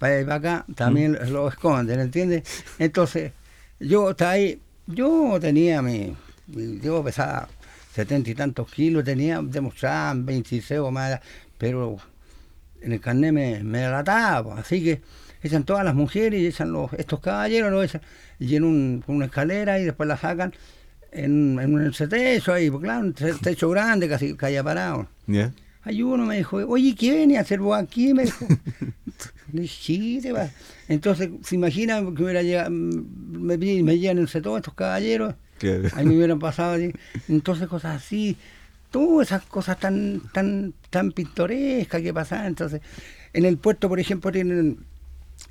[0.02, 2.42] para allá y para acá también lo esconden, ¿entiendes?
[2.78, 3.30] Entonces,
[3.78, 6.12] yo estaba ahí, yo tenía mi,
[6.48, 7.48] mi- yo pesaba
[7.94, 11.20] setenta y tantos kilos, tenía, demostraban 26 o más,
[11.56, 11.98] pero
[12.80, 15.00] en el carnet me, me relataba, así que
[15.42, 18.00] echan todas las mujeres y echan los, estos caballeros, lo echan
[18.40, 20.52] y en un, con una escalera y después la sacan
[21.12, 25.06] en, en un techo ahí, porque claro, un te- techo grande, casi caía parado.
[25.28, 25.52] Ya.
[25.84, 28.14] Hay uno me dijo, oye, ¿qué venía a hacer vos aquí?
[28.14, 28.46] Me dijo.
[29.68, 30.50] Sí, te vas.
[30.88, 33.04] Entonces, ¿se imagina que hubiera llegado, mm,
[33.38, 35.34] me, me llévense todos estos caballeros?
[35.58, 35.88] Claro.
[35.94, 36.92] Ahí me hubieran pasado allí.
[37.28, 38.36] Entonces, cosas así,
[38.90, 42.46] todas esas cosas tan, tan, tan pintorescas que pasaban.
[42.46, 42.80] Entonces,
[43.32, 44.78] en el puerto, por ejemplo, tienen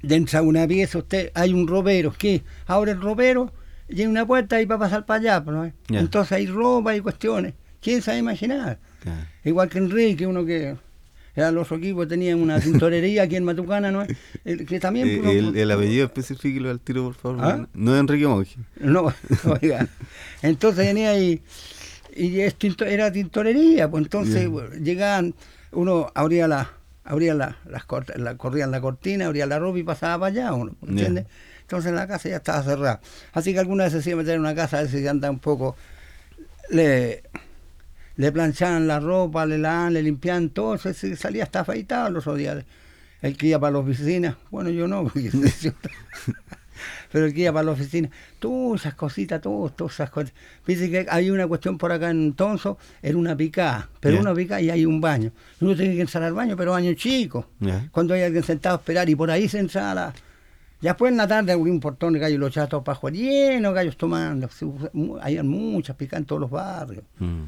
[0.02, 2.44] dentro de una pieza, usted hay un ropero, ¿qué?
[2.68, 3.52] Ahora el ropero
[3.90, 5.72] y hay una puerta y va a pasar para allá, pues, ¿no?
[5.90, 6.00] Ya.
[6.00, 7.54] Entonces hay ropa y cuestiones.
[7.82, 8.80] ¿Quién sabe imaginar?
[9.44, 10.76] Igual que Enrique, uno que
[11.36, 14.06] era los equipos, tenía una tintorería aquí en Matucana, ¿no?
[14.44, 15.08] El, que también...
[15.08, 17.38] Eh, uno- el, el apellido específico al tiro, por favor.
[17.42, 17.68] ¿Ah?
[17.74, 18.58] No es Enrique Monge.
[18.80, 19.14] No,
[19.62, 19.88] oiga.
[20.42, 21.42] Entonces venía ahí
[22.16, 24.50] y es tinto- era tintorería, pues entonces
[24.82, 25.34] llegaban,
[25.72, 26.70] uno abría la,
[27.06, 30.54] abría la, las cort- la, corrían la cortina, abría la ropa y pasaba para allá,
[30.54, 31.26] uno, ¿entiendes?
[31.62, 33.00] Entonces la casa ya estaba cerrada.
[33.32, 35.32] Así que alguna vez se iba a meter en una casa, a veces ya anda
[35.32, 35.78] un poco,
[36.70, 37.24] le,
[38.16, 42.38] le planchaban la ropa, le lavaban, le limpiaban todo, se salía hasta afeitado los otros
[42.38, 42.66] días.
[43.22, 45.30] El que iba para la oficina, bueno yo no, porque
[47.12, 48.10] pero el que iba para la oficina,
[48.40, 50.34] todas esas cositas, todas, todas esas cosas.
[50.66, 54.62] Dice que hay una cuestión por acá en Tonso, era una picada, pero una picada
[54.62, 55.32] y hay un baño.
[55.60, 57.48] Uno tiene que entrar al baño, pero baño chico.
[57.92, 60.14] Cuando hay alguien sentado a esperar y por ahí se entra la...
[60.82, 63.72] Ya después en la tarde abrí un portón de gallos los chatos para afuera, lleno
[63.72, 64.50] gallos tomando.
[65.22, 67.04] Hay muchas picadas en todos los barrios.
[67.20, 67.44] Mm.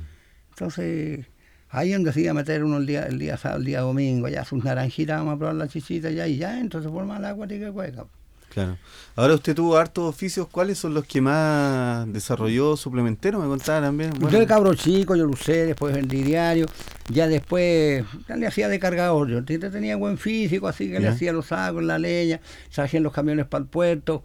[0.54, 1.26] Entonces,
[1.70, 3.82] ahí es donde se iba a meter uno el día, el día sábado, el día
[3.82, 7.20] domingo, ya sus naranjitas, vamos a probar la chichita ya, y ya entonces se forma
[7.45, 8.06] y que cueca.
[8.54, 8.78] Claro.
[9.16, 10.47] Ahora usted tuvo hartos oficios.
[10.47, 13.39] ¿Cuáles son los que más desarrolló suplementero?
[13.39, 14.14] Me contaba también.
[14.30, 16.68] Yo de cabro chico, yo lo usé, después vendí diario,
[17.10, 21.08] ya después ya le hacía de cargador, yo te- tenía buen físico, así que le
[21.08, 22.41] hacía los sacos, la leña,
[22.72, 24.24] traje los camiones para el puerto,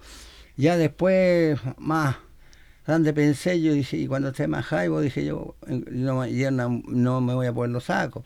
[0.59, 2.17] ya después más
[2.89, 7.21] grande pensé, yo dije, y cuando esté más jaibo, dije yo, no, ya no, no
[7.21, 8.25] me voy a poner los sacos.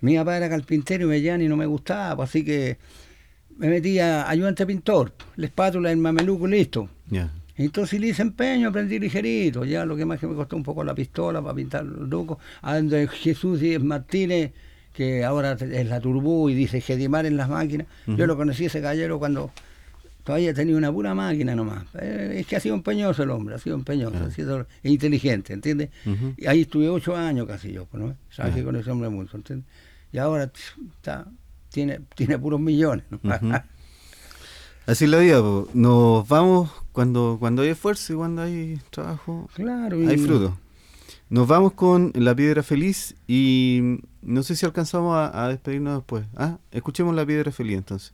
[0.00, 2.76] Mi papá era carpintero y me llevan y no me gustaba, así que
[3.56, 6.88] me metí a ayudante pintor, la espátula, el mameluco, listo.
[7.08, 7.30] ya.
[7.56, 9.64] Entonces le hice empeño, aprendí ligerito.
[9.64, 12.38] Ya lo que más que me costó un poco la pistola para pintar los ducos.
[12.62, 14.50] A donde Jesús Díez Martínez,
[14.92, 17.86] que ahora es la Turbú y dice Gedimar en las máquinas.
[18.06, 19.52] Yo lo conocí ese caballero cuando
[20.24, 21.84] todavía tenía una pura máquina nomás.
[22.00, 25.90] Eh, es que ha sido empeñoso el hombre, ha sido empeñoso, ha sido inteligente, ¿entiendes?
[26.36, 28.16] Y ahí estuve ocho años casi yo, ¿no?
[28.30, 28.60] Sabes Ya.
[28.60, 29.66] que con ese hombre mucho, ¿entiendes?
[30.12, 30.50] Y ahora
[30.96, 31.26] está,
[31.70, 33.18] tiene, tiene puros millones, ¿no?
[34.86, 35.66] Así es la vida, po.
[35.72, 40.02] nos vamos cuando, cuando hay esfuerzo y cuando hay trabajo, claro.
[40.02, 40.58] y- hay fruto.
[41.30, 46.26] Nos vamos con La Piedra Feliz y no sé si alcanzamos a, a despedirnos después.
[46.36, 48.12] Ah, escuchemos La Piedra Feliz entonces.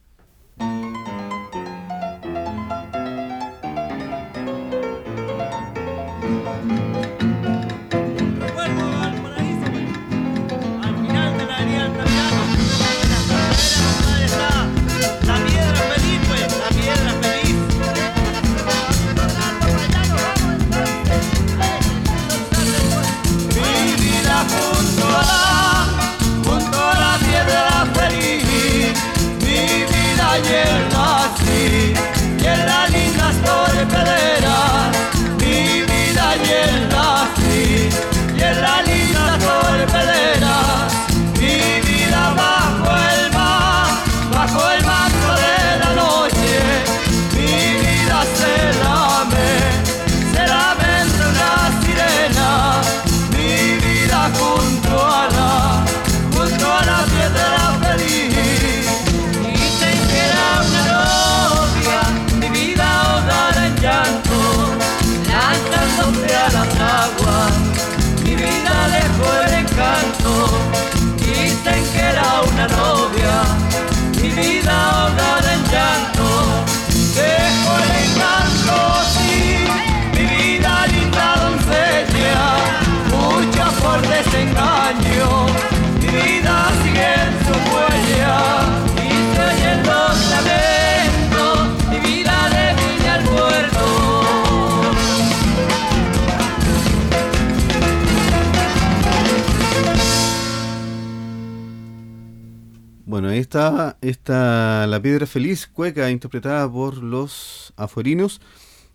[105.01, 108.41] Piedra Feliz, cueca interpretada por los aforinos.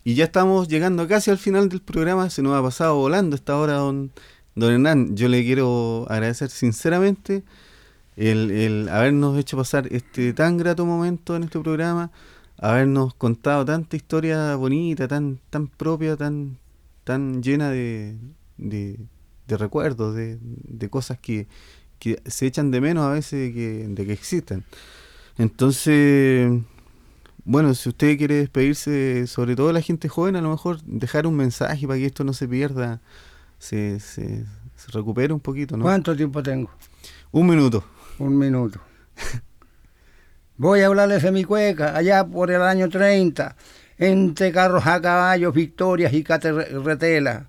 [0.04, 3.58] Y ya estamos llegando casi al final del programa, se nos ha pasado volando esta
[3.58, 4.12] hora, don,
[4.54, 5.16] don Hernán.
[5.16, 7.44] Yo le quiero agradecer sinceramente
[8.16, 12.12] el, el habernos hecho pasar este tan grato momento en este programa,
[12.58, 16.60] habernos contado tanta historia bonita, tan, tan propia, tan,
[17.04, 18.18] tan llena de,
[18.58, 18.98] de,
[19.48, 21.48] recuerdos, de, de cosas que,
[22.00, 24.64] que se echan de menos a veces de que, de que existen.
[25.38, 26.52] Entonces,
[27.44, 31.36] bueno, si usted quiere despedirse, sobre todo la gente joven, a lo mejor dejar un
[31.36, 33.02] mensaje para que esto no se pierda,
[33.60, 35.84] se, se, se recupere un poquito, ¿no?
[35.84, 36.72] ¿Cuánto tiempo tengo?
[37.32, 37.84] Un minuto.
[38.18, 38.80] Un minuto.
[40.58, 43.58] Voy a hablarles de mi cueca, allá por el año 30,
[43.98, 47.44] entre carros a caballos, victorias y carretelas.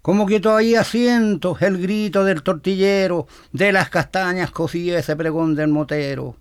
[0.00, 5.68] Como que todavía siento el grito del tortillero, de las castañas cocidas ese pregón del
[5.68, 6.36] motero.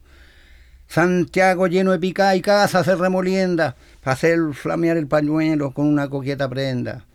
[0.89, 6.09] Santiago lleno de pica y casa se remolienda para hacer flamear el pañuelo con una
[6.09, 7.05] coqueta prenda.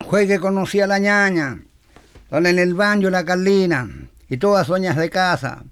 [0.00, 1.60] Juegue conocí a la ñaña,
[2.30, 3.88] donde en el baño la Carlina
[4.28, 5.64] y todas dueñas de casa,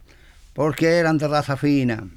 [0.53, 2.09] porque eran de raza fina.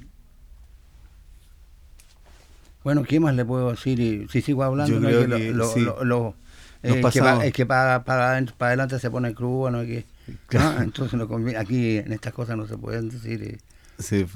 [2.84, 4.28] Bueno, ¿qué más le puedo decir?
[4.30, 5.80] Si sigo hablando, no que que lo, lo- sí.
[5.80, 6.34] lo- lo-
[6.82, 7.00] Nos eh,
[7.40, 9.80] que es que para, para, para adelante se pone crudo, ¿no?
[9.82, 10.04] Que,
[10.48, 10.82] Claro.
[10.82, 13.42] Entonces no conviene- aquí en estas cosas no se pueden decir.
[13.42, 13.58] eh,
[13.98, 14.26] Sí.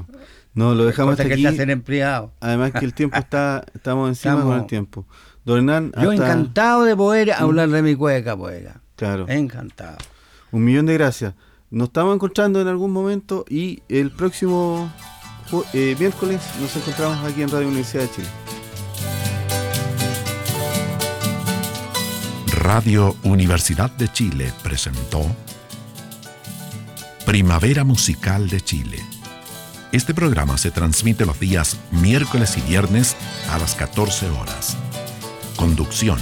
[0.55, 1.43] No, lo dejamos hasta que aquí.
[1.43, 2.31] se hacen empleados.
[2.41, 5.07] Además que el tiempo está, estamos encima Estamos- con el tiempo.
[5.45, 8.81] Don Hernán, Yo hasta- encantado de poder hablar de mi cueca, poeta.
[8.97, 9.27] Claro.
[9.29, 9.97] Encantado.
[10.51, 11.35] Un millón de gracias.
[11.71, 14.93] Nos estamos encontrando en algún momento y el próximo
[15.73, 18.29] eh, miércoles nos encontramos aquí en Radio Universidad de Chile.
[22.63, 25.25] Radio Universidad de Chile presentó
[27.25, 28.99] Primavera Musical de Chile.
[29.93, 33.17] Este programa se transmite los días miércoles y viernes
[33.51, 34.77] a las 14 horas.
[35.57, 36.19] Conducción.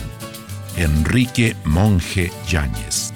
[0.77, 3.08] Enrique Monje Yáñez.